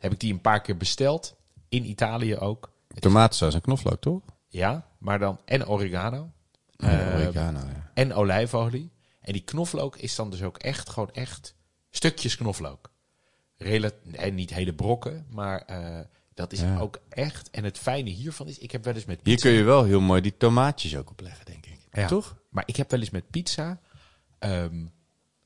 [0.00, 1.36] heb ik die een paar keer besteld.
[1.74, 2.72] In Italië ook.
[2.98, 4.20] Tomatensaus en knoflook, toch?
[4.48, 6.30] Ja, maar dan en oregano.
[6.76, 7.90] Ehm, oregano, ja.
[7.94, 8.92] en olijfolie.
[9.20, 11.54] En die knoflook is dan dus ook echt gewoon echt
[11.90, 12.90] stukjes knoflook.
[13.56, 16.00] Rela en niet hele brokken, maar eh,
[16.34, 16.78] dat is Ja.
[16.78, 17.50] ook echt.
[17.50, 19.48] En het fijne hiervan is, ik heb wel eens met Hier pizza...
[19.48, 21.78] kun je wel heel mooi die tomaatjes ook opleggen, denk ik.
[21.92, 22.06] Ja.
[22.06, 22.36] Toch?
[22.48, 23.80] Maar ik heb wel eens met pizza,
[24.38, 24.84] ehm,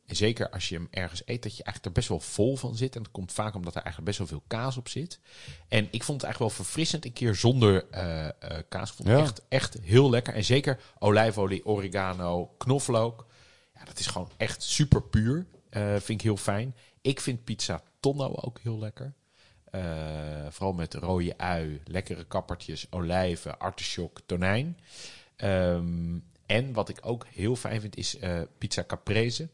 [0.09, 2.77] en zeker als je hem ergens eet, dat je eigenlijk er best wel vol van
[2.77, 2.97] zit.
[2.97, 5.21] En dat komt vaak omdat er eigenlijk best wel veel kaas op zit.
[5.69, 8.33] En ik vond het eigenlijk wel verfrissend een keer zonder eh, eh,
[8.69, 8.91] kaas.
[8.91, 9.23] Ik vond het Ja.
[9.23, 10.35] echt, echt heel lekker.
[10.35, 13.27] En zeker olijfolie, oregano, knoflook.
[13.75, 15.47] Ja, dat is gewoon echt super puur.
[15.71, 16.75] Eh, vind ik heel fijn.
[17.01, 19.15] Ik vind pizza tonno ook heel lekker.
[20.51, 24.79] Vooral met rode ui, lekkere kappertjes, olijven, artichok, tonijn.
[25.37, 28.17] Ehm, en wat ik ook heel fijn vind is
[28.59, 29.49] pizza caprese.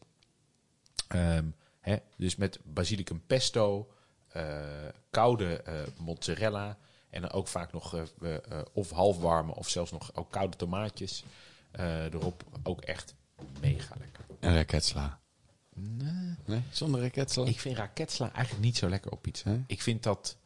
[1.07, 1.45] Ehm,
[1.79, 3.91] hè, dus met basilicum pesto,
[4.27, 4.43] eh,
[5.09, 6.77] koude eh, mozzarella
[7.09, 8.37] en dan ook vaak nog eh,
[8.73, 11.23] of halfwarme of zelfs nog ook koude tomaatjes
[12.11, 12.43] erop.
[12.63, 13.15] Ook echt
[13.59, 14.23] mega lekker.
[14.39, 15.19] En raketsla.
[15.73, 17.45] Nee, zonder raketsla.
[17.45, 19.49] Ik vind raketsla eigenlijk niet zo lekker op pizza.
[19.49, 19.63] Nee?
[19.67, 20.37] Ik vind dat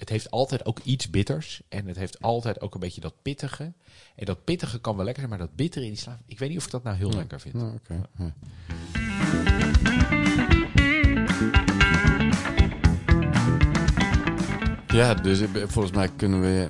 [0.00, 3.72] het heeft altijd ook iets bitters en het heeft altijd ook een beetje dat pittige.
[4.14, 6.48] En dat pittige kan wel lekker zijn, maar dat bittere in die sla, ik weet
[6.48, 7.54] niet of ik dat nou heel lekker vind.
[7.54, 8.02] Nou, oké.
[8.18, 8.34] Ja.
[14.88, 16.68] Ja, dus volgens mij kunnen we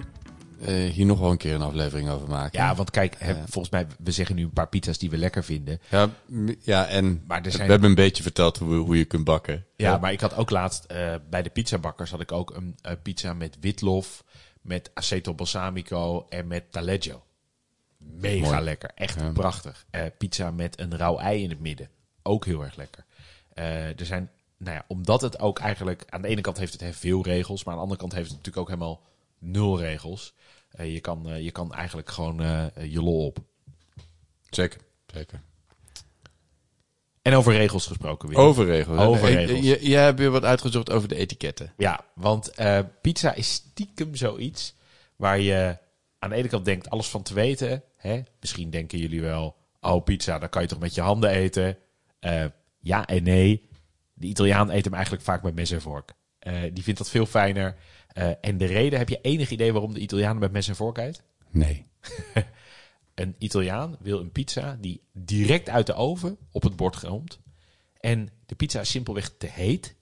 [0.61, 2.59] eh, hier nog wel een keer een aflevering over maken.
[2.61, 5.45] Ja, want kijk, hè, volgens mij, we zeggen nu een paar pizza's die we lekker
[5.45, 5.80] vinden.
[5.91, 6.09] Ja,
[6.61, 9.66] ja en Maar er zijn- we hebben een beetje verteld hoe, hoe je kunt bakken.
[9.76, 12.93] Ja, maar ik had ook laatst eh, bij de pizzabakkers had ik ook een eh,
[13.03, 14.24] pizza met witlof,
[14.61, 17.22] met aceto balsamico en met taleggio.
[17.99, 18.61] Mega Mooi.
[18.61, 19.30] lekker, echt Ja.
[19.30, 19.86] prachtig.
[20.18, 21.88] Pizza met een rauw ei in het midden,
[22.22, 23.04] ook heel erg lekker.
[23.54, 26.80] Eh, er zijn, nou ja, omdat het ook eigenlijk aan de ene kant heeft het
[26.80, 29.02] heel veel regels, maar aan de andere kant heeft het natuurlijk ook helemaal
[29.38, 30.34] nul regels.
[30.70, 32.36] Eh, je, kan, eh, je kan eigenlijk gewoon
[32.88, 33.38] je lol op.
[34.50, 35.40] Zeker, zeker.
[37.22, 38.38] En over regels gesproken weer.
[38.38, 38.98] Over regels.
[38.98, 39.64] Over regels.
[39.64, 41.72] Je, jij hebt weer wat uitgezocht over de etiketten.
[41.76, 42.52] Ja, want
[43.00, 44.74] pizza is stiekem zoiets
[45.16, 45.78] waar je
[46.18, 47.82] aan de ene kant denkt alles van te weten.
[47.96, 48.22] Hè?
[48.40, 51.78] Misschien denken jullie wel, oh pizza, dan kan je toch met je handen eten?
[52.20, 52.44] Eh,
[52.80, 53.68] ja en nee.
[54.14, 56.12] De Italiaan eet hem eigenlijk vaak met mes en vork.
[56.38, 57.76] Eh, die vindt dat veel fijner.
[58.08, 60.98] Eh, en de reden, heb je enig idee waarom de Italiaan met mes en vork
[60.98, 61.22] eet?
[61.50, 61.86] Nee.
[63.14, 67.38] Een Italiaan wil een pizza die direct uit de oven op het bord komt.
[68.00, 69.96] En de pizza is simpelweg te heet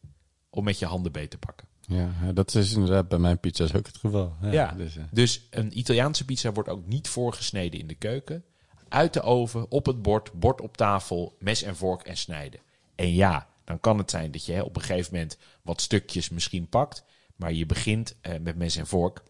[0.50, 1.66] om met je handen beet te pakken.
[1.80, 4.36] Ja, dat is inderdaad bij mijn pizza's ook het geval.
[4.40, 8.44] Ja, Ja, Dus, dus een Italiaanse pizza wordt ook niet voorgesneden in de keuken.
[8.88, 12.60] Uit de oven, op het bord, bord op tafel, mes en vork en snijden.
[12.94, 16.28] En ja, dan kan het zijn dat je hè, op een gegeven moment wat stukjes
[16.28, 17.04] misschien pakt.
[17.36, 19.22] Maar je begint eh, met mes en vork.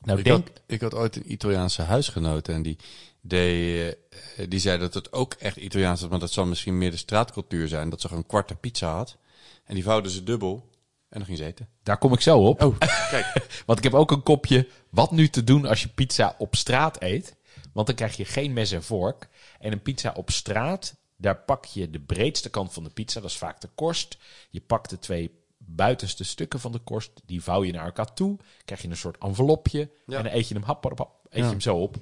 [0.00, 2.76] Nou, ik, denk, had, ik had ooit een Italiaanse huisgenoot en die,
[3.20, 6.90] die, eh, die zei dat het ook echt Italiaans was, maar dat zal misschien meer
[6.90, 7.90] de straatcultuur zijn.
[7.90, 9.16] Dat ze gewoon een kwarte pizza had
[9.64, 10.68] en die vouwde ze dubbel
[11.08, 11.68] en dan ging ze eten.
[11.82, 12.62] daar kom ik zo op.
[12.62, 12.78] Oh,
[13.10, 13.46] kijk.
[13.66, 17.02] Want ik heb ook een kopje wat nu te doen als je pizza op straat
[17.02, 17.36] eet.
[17.78, 19.28] Want dan krijg je geen mes en vork.
[19.60, 23.20] En een pizza op straat, daar pak je de breedste kant van de pizza.
[23.20, 24.18] Dat is vaak de korst.
[24.50, 27.10] Je pakt de twee buitenste stukken van de korst.
[27.24, 28.36] Die vouw je naar elkaar toe.
[28.64, 29.90] Krijg je een soort envelopje.
[30.06, 30.16] Ja.
[30.16, 31.96] En dan eet je hem, hap, hap, hap, eet je hem zo op.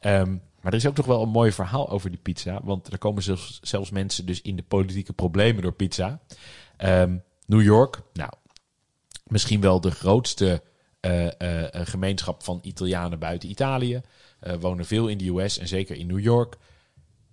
[0.00, 2.60] Ehm, maar er is ook nog wel een mooi verhaal over die pizza.
[2.62, 6.20] Want er komen zelfs, zelfs mensen dus in de politieke problemen door pizza.
[6.76, 7.16] Ehm,
[7.46, 8.32] New York, nou,
[9.26, 10.62] misschien wel de grootste
[11.00, 14.00] eh, eh, eh, gemeenschap van Italianen buiten Italië.
[14.40, 16.56] Eh, wonen veel in de US en zeker in New York.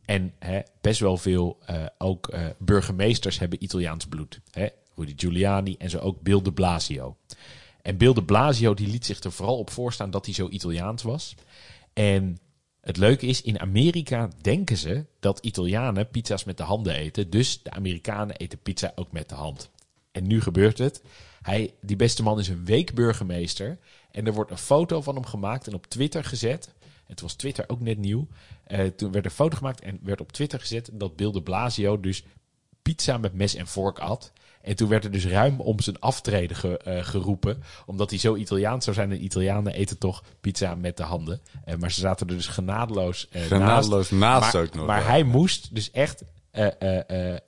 [0.06, 4.40] En hè, best wel veel eh, ook eh, burgemeesters hebben Italiaans bloed.
[4.52, 4.68] Hè?
[4.96, 7.18] Rudy Giuliani en zo ook Bill de Blasio.
[7.82, 11.04] En Bill de Blasio die liet zich er vooral op voorstaan dat hij zo Italiaans
[11.04, 11.36] was.
[11.94, 12.38] En
[12.82, 17.30] het leuke is, in Amerika denken ze dat Italianen pizza's met de handen eten.
[17.30, 19.70] Dus de Amerikanen eten pizza ook met de hand.
[20.12, 21.02] En nu gebeurt het.
[21.42, 23.78] Hij, die beste man is een week burgemeester.
[24.12, 26.74] En er wordt een foto van hem gemaakt en op Twitter gezet.
[27.08, 28.28] Het was Twitter ook net nieuw.
[28.64, 32.00] Eh, toen werd een foto gemaakt en werd op Twitter gezet dat Bill de Blasio
[32.00, 32.24] dus
[32.82, 34.32] pizza met mes en vork at.
[34.62, 37.64] En toen werd er dus ruim om zijn aftreden ge- eh, geroepen.
[37.86, 39.12] Omdat hij zo Italiaans zou zijn.
[39.12, 41.42] En Italianen eten toch pizza met de handen.
[41.66, 44.86] Eh, maar ze zaten er dus genadeloos, Genadeloos naast Maar, ook nog.
[44.86, 45.08] maar ja.
[45.08, 46.24] hij moest dus echt...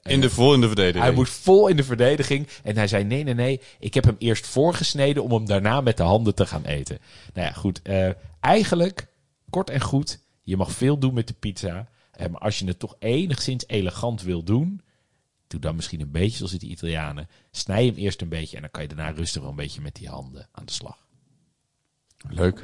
[0.03, 1.03] in de vol in de verdediging.
[1.03, 2.47] hij moest vol in de verdediging.
[2.63, 3.61] En hij zei: Nee, nee, nee.
[3.79, 6.97] Ik heb hem eerst voorgesneden om hem daarna met de handen te gaan eten.
[7.33, 7.81] Nou ja, goed.
[8.39, 9.07] eigenlijk,
[9.57, 10.19] kort en goed.
[10.43, 11.89] Je mag veel doen met de pizza.
[12.11, 14.81] Eh, maar als je het toch enigszins elegant wil doen.
[15.47, 17.27] Doe dan misschien een beetje zoals die Italianen.
[17.51, 18.55] Snij hem eerst een beetje.
[18.55, 21.07] En dan kan je daarna rustig wel een beetje met die handen aan de slag.
[22.29, 22.59] Leuk.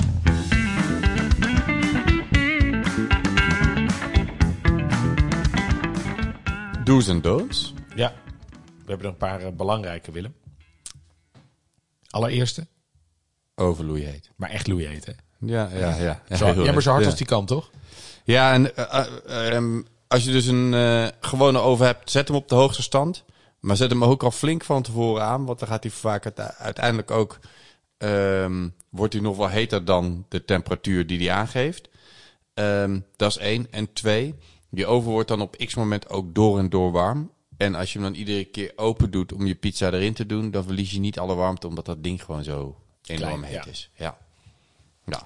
[6.83, 7.73] Do's en don'ts.
[7.95, 8.13] Ja,
[8.55, 10.35] we hebben er een paar eh, belangrijke, Willem.
[12.09, 12.67] Allereerste,
[13.55, 14.31] Overloei heet.
[14.35, 15.15] maar echt Louis eten.
[15.45, 15.95] Ja, ja,
[16.29, 16.37] ja.
[16.37, 17.69] Zo, ja, maar zo hard als die kan, toch?
[18.23, 22.37] Ja, en eh, eh, ehm, als je dus een eh, gewone oven hebt, zet hem
[22.37, 23.23] op de hoogste stand.
[23.59, 26.55] Maar zet hem ook al flink van tevoren aan, want dan gaat hij vaak uite-
[26.57, 27.39] uiteindelijk ook...
[27.97, 31.89] ehm, wordt hij nog wel heter dan de temperatuur die hij aangeeft.
[32.53, 33.67] Ehm, dat is één.
[33.71, 34.35] En twee,
[34.69, 37.31] je oven wordt dan op x moment ook door en door warm.
[37.57, 40.51] En als je hem dan iedere keer open doet om je pizza erin te doen,
[40.51, 42.75] dan verlies je niet alle warmte, omdat dat ding gewoon zo
[43.05, 43.71] enorm Klein, heet ja.
[43.71, 43.89] is.
[43.95, 44.17] Ja.
[45.05, 45.23] Ja.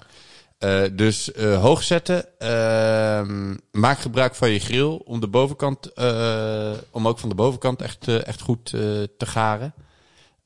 [0.58, 2.38] Eh, dus eh, hoog zetten.
[2.38, 7.82] Ehm, maak gebruik van je grill om de bovenkant, eh, om ook van de bovenkant
[7.82, 9.74] echt, echt goed te garen.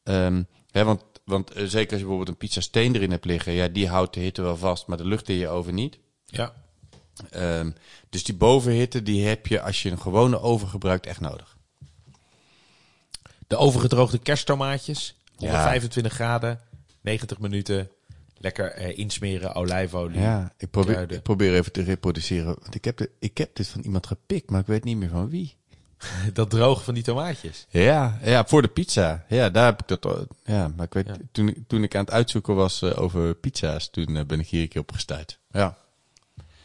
[0.02, 3.68] Ehm, hè, want want zeker als je bijvoorbeeld een pizza steen erin hebt liggen, ja,
[3.68, 5.98] die houdt de hitte wel vast, maar de lucht in je oven niet.
[6.24, 6.52] Ja.
[7.30, 7.70] Ehm,
[8.10, 11.56] dus die bovenhitte, die heb je als je een gewone oven gebruikt echt nodig.
[13.46, 15.16] De overgedroogde kersttomaatjes.
[15.36, 16.60] 125 graden,
[17.00, 17.90] 90 minuten.
[18.42, 20.20] Lekker eh, insmeren, olijfolie.
[20.20, 21.16] Ja, ik probeer, Kruiden.
[21.16, 22.56] ik probeer even te reproduceren.
[22.60, 25.08] Want ik heb, de, ik heb dit van iemand gepikt, maar ik weet niet meer
[25.08, 25.56] van wie.
[26.32, 27.66] Dat drogen van die tomaatjes.
[27.68, 29.24] Ja, ja voor de pizza.
[29.28, 30.06] Ja, daar heb ik dat.
[30.06, 33.34] al- Ja, maar ik weet, toen, ik- toen ik aan het uitzoeken was eh, over
[33.34, 35.38] pizza's, toen eh, ben ik hier een keer op gestuurd.
[35.50, 35.76] Ja.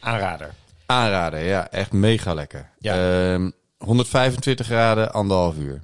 [0.00, 0.54] Aanrader.
[0.86, 2.70] Aanraden, ja, echt mega lekker.
[2.78, 3.32] Ja.
[3.32, 5.82] Ehm, 125 graden, anderhalf uur.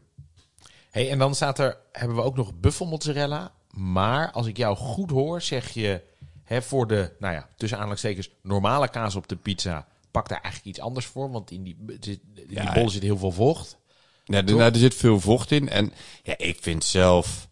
[0.91, 3.53] Hey, en dan staat er, hebben we ook nog buffelmozzarella.
[3.75, 6.03] Maar als ik jou goed hoor, zeg je
[6.43, 9.87] hè, voor de, nou ja, tussen aanhalingstekens, normale kaas op de pizza.
[10.11, 13.19] Pak daar eigenlijk iets anders voor, want in die, in die Ja, bol zit heel
[13.19, 13.79] veel vocht.
[14.25, 15.69] Ja, er, nou, er zit veel vocht in.
[15.69, 17.49] En ja, ik vind zelf,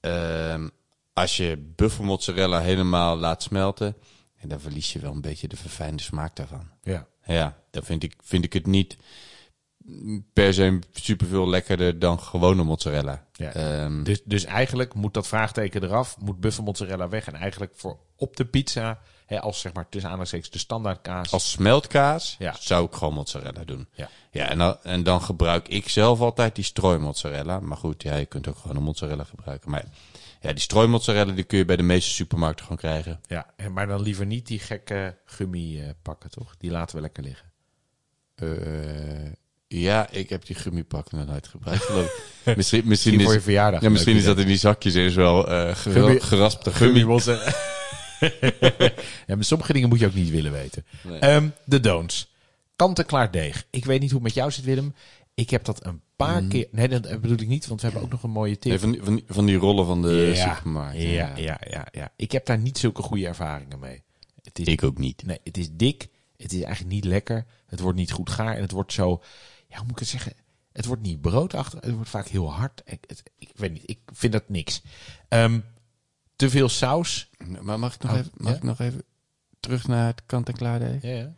[0.00, 0.68] ehm,
[1.12, 3.96] als je buffelmozzarella helemaal laat smelten,
[4.36, 6.70] en dan verlies je wel een beetje de verfijnde smaak daarvan.
[6.82, 7.06] Ja.
[7.24, 8.96] Ja, dan vind ik, vind ik het niet
[10.32, 13.24] per se superveel lekkerder dan gewone mozzarella.
[13.32, 13.52] Ja.
[13.52, 17.26] Ehm, Dus, dus eigenlijk moet dat vraagteken eraf, moet buffelmozzarella weg.
[17.26, 21.32] En eigenlijk voor op de pizza, hè, als zeg maar tussen aanhalingstekens de standaard kaas.
[21.32, 22.54] als smeltkaas Ja.
[22.60, 23.88] zou ik gewoon mozzarella doen.
[23.92, 24.08] Ja.
[24.30, 27.60] Ja, en dan, en dan gebruik ik zelf altijd die strooimozzarella.
[27.60, 29.70] Maar goed, ja, je kunt ook gewoon een mozzarella gebruiken.
[29.70, 29.84] Maar
[30.40, 33.20] ja, die strooimozzarella die kun je bij de meeste supermarkten gewoon krijgen.
[33.26, 36.54] Ja, maar dan liever niet die gekke gummi pakken, toch?
[36.58, 37.48] Die laten we lekker liggen.
[38.34, 39.32] Eh,
[39.78, 41.88] ja, ik heb die gummipak nog nooit gebruikt.
[41.92, 42.12] misschien
[42.56, 43.80] misschien, Misschien voor je is, verjaardag.
[43.82, 47.54] ja, misschien is dat in die zakjes is wel eh Gummi- geraspte mozzarella.
[49.26, 50.84] ja, maar sommige dingen moet je ook niet willen weten.
[51.02, 51.18] Nee.
[51.18, 52.32] Ehm, de don'ts.
[52.76, 53.66] Kant-en-klaar deeg.
[53.70, 54.94] Ik weet niet hoe het met jou zit, Willem.
[55.34, 56.68] Ik heb dat een paar keer...
[56.70, 58.70] Nee, dat bedoel ik niet, want we hebben ook nog een mooie tip.
[58.70, 61.00] Nee, van, die, van, die, van die rollen van de ja, supermarkt.
[61.00, 62.12] ja, ja, ja, ja.
[62.16, 64.02] Ik heb daar niet zulke goede ervaringen mee.
[64.42, 65.22] Het is, Ik ook niet.
[65.26, 66.08] Nee, het is dik.
[66.36, 67.46] Het is eigenlijk niet lekker.
[67.66, 68.54] Het wordt niet goed gaar.
[68.54, 69.22] En het wordt zo...
[69.70, 70.32] Ja, hoe moet ik het zeggen?
[70.72, 71.80] Het wordt niet broodachtig.
[71.84, 72.82] Het wordt vaak heel hard.
[72.84, 73.82] Ik, het, ik weet niet.
[73.86, 74.82] Ik vind dat niks.
[75.28, 75.60] Ehm,
[76.36, 77.30] te veel saus.
[77.60, 78.56] Maar mag ik nog, Oh, even, mag ja?
[78.56, 79.02] ik nog even
[79.60, 81.02] terug naar het kant-en-klaar deeg?
[81.02, 81.32] Ja, ja.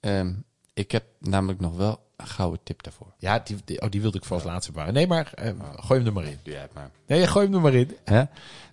[0.00, 0.34] Ehm,
[0.74, 3.14] ik heb namelijk nog wel een gouden tip daarvoor.
[3.18, 4.94] Ja, die, die- oh, die wilde ik voor als laatste bewaren.
[4.94, 6.38] Nee, maar eh, gooi hem er maar in.
[6.42, 6.90] Doe jij het maar.
[7.06, 7.96] Nee, gooi hem er maar in.
[8.04, 8.24] Hè?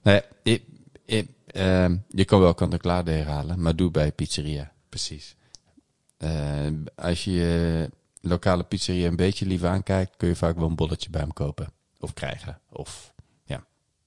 [0.04, 0.64] Nee, ik,
[1.06, 4.72] ik, ehm, je kan wel kant-en-klaar deeg halen, maar doe bij pizzeria.
[4.90, 5.36] Precies.
[6.96, 7.90] Als je
[8.30, 11.68] lokale pizzeria een beetje lief aankijkt, kun je vaak wel een bolletje bij hem kopen.
[12.00, 12.60] Of krijgen.
[12.70, 13.14] Of,
[13.46, 13.66] ja.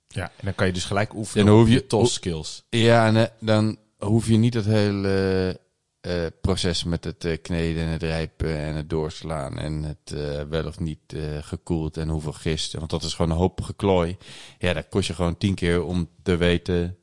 [0.09, 2.65] Ja, en dan kan je dus gelijk oefenen En dan hoef je tos skills.
[2.71, 5.61] Ja, en eh, dan hoef je niet het hele
[6.01, 10.11] eh, proces met het eh, kneden en het rijpen en het doorslaan en het
[10.49, 12.73] wel of niet gekoeld en hoeveel gist.
[12.73, 14.17] Want dat is gewoon een hoop geklooi.
[14.59, 16.97] Ja, dat kost je gewoon tien keer om te weten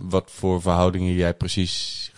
[0.00, 2.12] wat voor verhoudingen jij precies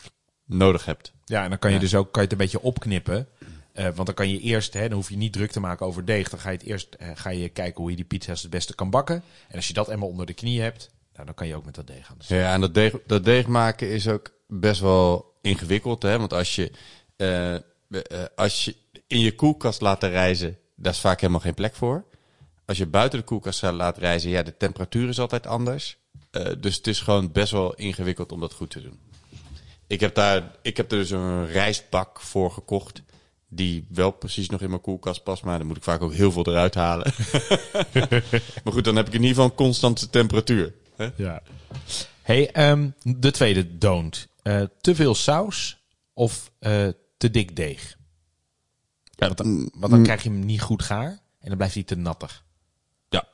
[0.44, 1.12] nodig hebt.
[1.24, 1.82] Ja, en dan kan je Ja.
[1.82, 3.28] dus ook kan je het een beetje opknippen.
[3.76, 6.04] Eh, want dan kan je eerst, hè, dan hoef je niet druk te maken over
[6.04, 6.28] deeg.
[6.28, 8.74] Dan ga je het eerst eh, ga je kijken hoe je die pizza's het beste
[8.74, 9.22] kan bakken.
[9.48, 11.74] En als je dat eenmaal onder de knie hebt, nou, dan kan je ook met
[11.74, 12.38] dat deeg aan slag.
[12.38, 16.02] Ja, en dat deeg, dat deeg maken is ook best wel ingewikkeld.
[16.02, 16.18] Hè?
[16.18, 16.70] Want als je,
[17.16, 17.56] eh,
[18.36, 22.04] als je in je koelkast laat reizen, daar is vaak helemaal geen plek voor.
[22.64, 25.98] Als je buiten de koelkast laat reizen, ja, de temperatuur is altijd anders.
[26.58, 28.98] Dus het is gewoon best wel ingewikkeld om dat goed te doen.
[29.86, 33.02] Ik heb, daar, ik heb er dus een rijstbak voor gekocht.
[33.48, 35.44] Die wel precies nog in mijn koelkast past.
[35.44, 37.12] Maar dan moet ik vaak ook heel veel eruit halen.
[38.64, 40.74] maar goed, dan heb ik in ieder geval een constante temperatuur.
[40.96, 41.08] Hè?
[41.16, 41.42] Ja.
[42.22, 44.28] Hey, ehm, de tweede don't.
[44.42, 45.78] Eh, te veel saus
[46.12, 47.96] of eh, te dik deeg?
[49.04, 51.08] Ja, Want dan, want dan krijg je hem niet goed gaar
[51.40, 52.44] en dan blijft hij te nattig.
[53.08, 53.28] Ja,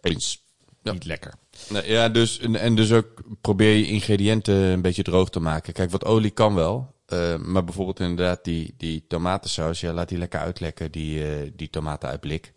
[0.00, 0.44] eens.
[0.82, 0.92] Ja.
[0.92, 1.34] Niet lekker.
[1.68, 5.72] Nee, ja, dus, en, en dus ook probeer je ingrediënten een beetje droog te maken.
[5.72, 6.94] Kijk, wat olie kan wel.
[7.06, 11.70] Eh, maar bijvoorbeeld inderdaad die, die tomatensaus, ja, laat die lekker uitlekken, die, eh, die
[11.70, 12.52] tomaten uit blik.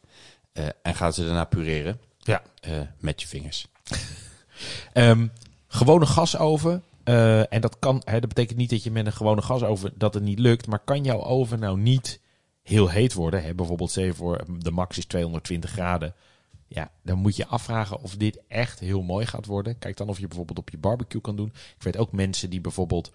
[0.54, 2.41] Eh, en ga ze daarna pureren Ja.
[3.00, 3.68] met je vingers.
[4.93, 5.28] Ehm,
[5.68, 6.84] gewone gasoven.
[7.50, 10.24] en dat kan, hè, dat betekent niet dat je met een gewone gasoven dat het
[10.24, 10.68] niet lukt.
[10.68, 12.20] Maar kan jouw oven nou niet
[12.64, 13.43] heel heet worden?
[13.43, 13.54] Hè?
[13.54, 16.14] Bijvoorbeeld, zeg voor de max is 220 graden.
[16.68, 19.78] Ja, dan moet je afvragen of dit echt heel mooi gaat worden.
[19.80, 21.52] Kijk dan of je bijvoorbeeld op je barbecue kan doen.
[21.78, 23.12] Ik weet ook mensen die bijvoorbeeld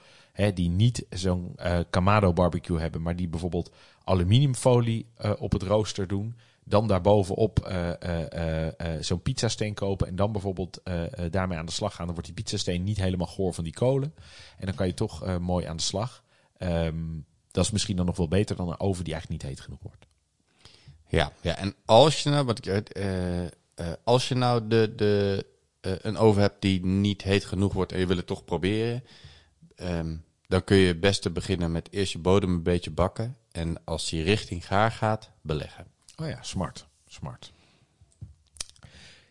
[0.54, 3.70] die niet zo'n eh Kamado barbecue hebben, maar die bijvoorbeeld
[4.04, 6.36] aluminiumfolie eh, op het rooster doen.
[6.66, 10.06] Dan daarbovenop eh, zo'n pizzasteen kopen.
[10.06, 10.80] En dan bijvoorbeeld
[11.30, 12.04] daarmee aan de slag gaan.
[12.04, 14.14] Dan wordt die pizzasteen niet helemaal goor van die kolen.
[14.58, 16.22] En dan kan je toch mooi aan de slag.
[16.56, 16.96] Ehm,
[17.50, 19.82] dat is misschien dan nog wel beter dan een oven die eigenlijk niet heet genoeg
[19.82, 20.06] wordt.
[21.08, 22.92] Ja, ja, en als je nou, wat ik,
[24.04, 25.46] als je nou de, de,
[25.80, 29.02] een oven hebt die niet heet genoeg wordt en je wil het toch proberen,
[29.76, 30.16] ehm,
[30.46, 33.36] dan kun je het beste beginnen met eerst je bodem een beetje bakken.
[33.52, 35.86] En als die richting gaar gaat, beleggen.
[36.22, 36.86] Oh ja, smart.
[37.06, 37.52] Smart.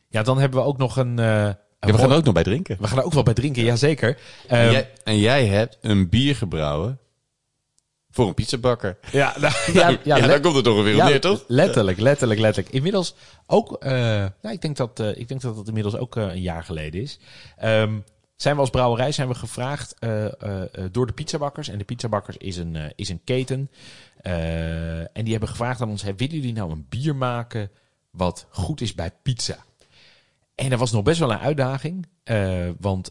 [0.07, 1.19] Ja, dan hebben we ook nog een...
[1.19, 2.77] eh, Ja, we gaan er ook nog bij drinken.
[2.79, 4.17] we gaan er ook wel bij drinken, jazeker.
[4.47, 6.97] En Ehm, jij, en jij hebt een bier gebrouwen
[8.09, 8.97] voor een pizzabakker.
[9.11, 11.43] Ja, nou, Ja, ja, ja, daar komt het toch weer op ja, neer, toch?
[11.47, 12.75] Letterlijk, letterlijk, letterlijk.
[12.75, 13.15] Inmiddels
[13.45, 13.91] ook, eh,
[14.41, 17.19] nou, ik denk dat, eh, ik denk dat het inmiddels ook een jaar geleden is.
[17.57, 17.99] Ehm,
[18.43, 21.67] zijn we als brouwerij zijn we gevraagd eh, eh, eh, door de pizzabakkers.
[21.67, 23.69] En de pizzabakkers is een, is een keten.
[24.21, 27.71] En die hebben gevraagd aan ons: hey, willen jullie nou een bier maken
[28.11, 29.57] wat goed is bij pizza?
[30.55, 32.07] En dat was nog best wel een uitdaging.
[32.79, 33.09] want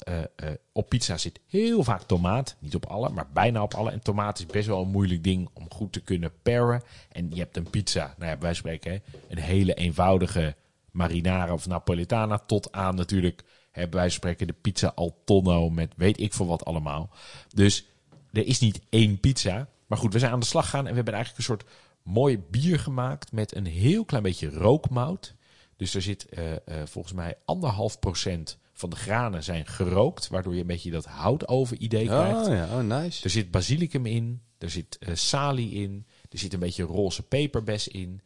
[0.72, 2.56] op pizza zit heel vaak tomaat.
[2.58, 3.90] Niet op alle, maar bijna op alle.
[3.90, 6.82] En tomaat is best wel een moeilijk ding om goed te kunnen paren.
[7.12, 10.54] En je hebt een pizza, nou ja, wij spreken een hele eenvoudige
[10.90, 12.38] marinara of napolitana.
[12.38, 16.64] Tot aan natuurlijk, wijze van spreken, de pizza al tonno met weet ik veel wat
[16.64, 17.10] allemaal.
[17.54, 17.86] Dus
[18.32, 19.68] er is niet één pizza.
[19.86, 21.70] Maar goed, we zijn aan de slag gegaan en we hebben eigenlijk een soort
[22.02, 25.34] mooi bier gemaakt met een heel klein beetje rookmout.
[25.76, 30.54] Dus er zit eh, eh, volgens mij anderhalf procent van de granen zijn gerookt, waardoor
[30.54, 32.46] je een beetje dat houtoven idee krijgt.
[32.46, 33.24] Oh ja, oh nice.
[33.24, 37.88] Er zit basilicum in, er zit eh, salie in, er zit een beetje roze peperbes
[37.88, 38.20] in,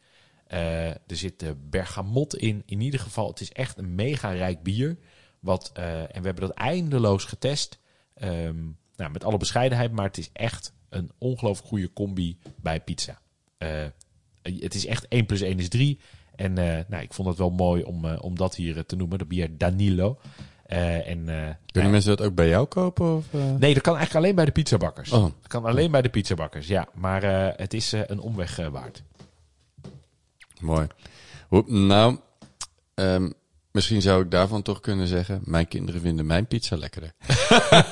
[0.47, 2.63] er zit bergamot in.
[2.67, 4.97] In ieder geval, het is echt een mega rijk bier.
[5.47, 7.79] Wat, eh, en we hebben dat eindeloos getest.
[8.15, 8.57] Ehm,
[8.97, 13.19] nou, met alle bescheidenheid, maar het is echt een ongelooflijk goede combi bij pizza.
[13.59, 13.85] Eh,
[14.43, 16.01] het is echt 1 plus 1 is 3.
[16.37, 19.25] En eh, nou, ik vond het wel mooi om, om dat hier te noemen, de
[19.25, 20.19] bier Danilo.
[20.67, 23.17] En, Kunnen nou, mensen dat ook bij jou kopen?
[23.17, 23.33] Of?
[23.33, 25.13] Nee, dat kan eigenlijk alleen bij de pizzabakkers.
[25.13, 25.23] Oh.
[25.23, 26.89] Dat kan alleen bij de pizzabakkers, ja.
[26.95, 27.23] Maar
[27.57, 29.03] het is een omweg waard.
[30.61, 30.87] Mooi.
[31.67, 32.19] Nou,
[32.95, 33.31] ehm,
[33.77, 35.41] misschien zou ik daarvan toch kunnen zeggen...
[35.45, 37.13] mijn kinderen vinden mijn pizza lekkerder.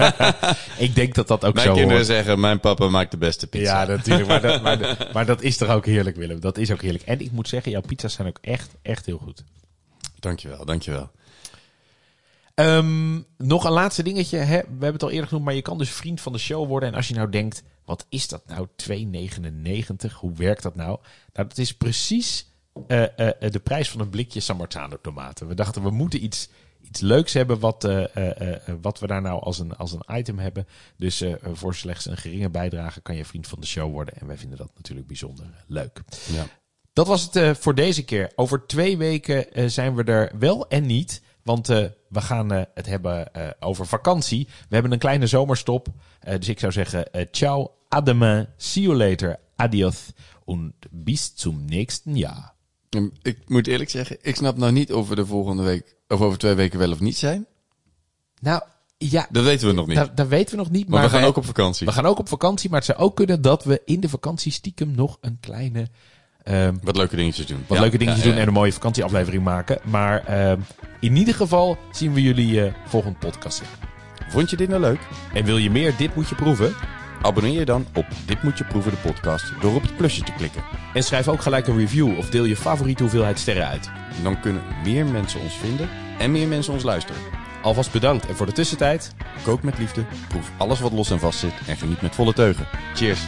[0.78, 2.06] Ik denk dat dat ook mijn zo kinderen hoort.
[2.06, 3.80] zeggen, mijn papa maakt de beste pizza.
[3.82, 4.28] Ja, natuurlijk.
[4.28, 6.40] Maar dat, maar, dat- maar dat is toch ook heerlijk, Willem.
[6.40, 7.04] Dat is ook heerlijk.
[7.04, 9.44] En ik moet zeggen, jouw pizza's zijn ook echt, echt heel goed.
[10.20, 11.10] Dankjewel, dankjewel.
[12.54, 14.36] Ehm, nog een laatste dingetje.
[14.38, 14.56] Hè?
[14.58, 16.88] We hebben het al eerder genoemd, maar je kan dus vriend van de show worden.
[16.88, 18.66] En als je nou denkt, wat is dat nou?
[18.76, 20.12] 2,99?
[20.12, 20.98] Hoe werkt dat nou?
[21.32, 22.46] Nou, dat is precies
[22.86, 25.46] eh, eh, eh, de prijs van een blikje San Marzano tomaten.
[25.46, 26.48] We dachten, we moeten iets,
[26.82, 27.82] iets leuks hebben wat,
[28.80, 30.66] wat we daar nou als een, als een item hebben.
[30.96, 34.14] Dus voor slechts een geringe bijdrage kan je vriend van de show worden.
[34.14, 36.02] En wij vinden dat natuurlijk bijzonder leuk.
[36.32, 36.46] Ja.
[36.92, 38.32] Dat was het voor deze keer.
[38.34, 41.22] Over twee weken zijn we er wel en niet.
[41.42, 44.48] Want we gaan het hebben over vakantie.
[44.68, 45.88] We hebben een kleine zomerstop.
[46.38, 50.12] Dus ik zou zeggen, ciao, ademe, see you later, adios.
[50.44, 52.53] Und bis zum nächsten Jahr.
[52.94, 55.96] Ehm, Ik moet eerlijk zeggen, ik snap nou niet of we de volgende week...
[56.08, 57.46] of over twee weken wel of niet zijn.
[58.40, 58.62] Nou,
[58.98, 59.96] ja, Dat weten we nog niet.
[59.96, 60.88] dat, dat weten we nog niet.
[60.88, 61.86] maar we gaan wij- ook op vakantie.
[61.86, 62.70] we gaan ook op vakantie.
[62.70, 65.88] Maar het zou ook kunnen dat we in de vakantie stiekem nog een kleine...
[66.42, 67.64] ehm, Wat leuke dingetjes doen.
[67.66, 69.78] wat Ja, leuke dingetjes ja, doen en een mooie vakantieaflevering maken.
[69.84, 70.60] Maar ehm,
[71.00, 73.62] in ieder geval zien we jullie eh volgende podcast.
[74.28, 75.00] Vond je dit nou leuk?
[75.34, 76.74] En wil je meer Dit Moet Je Proeven?
[77.24, 80.32] Abonneer je dan op Dit Moet Je Proeven de podcast door op het plusje te
[80.32, 80.64] klikken.
[80.94, 83.90] En schrijf ook gelijk een review of deel je favoriete hoeveelheid sterren uit.
[84.22, 87.20] Dan kunnen meer mensen ons vinden en meer mensen ons luisteren.
[87.62, 89.14] Alvast bedankt en voor de tussentijd...
[89.42, 92.66] Kook met liefde, proef alles wat los en vast zit en geniet met volle teugen.
[92.94, 93.20] Cheers!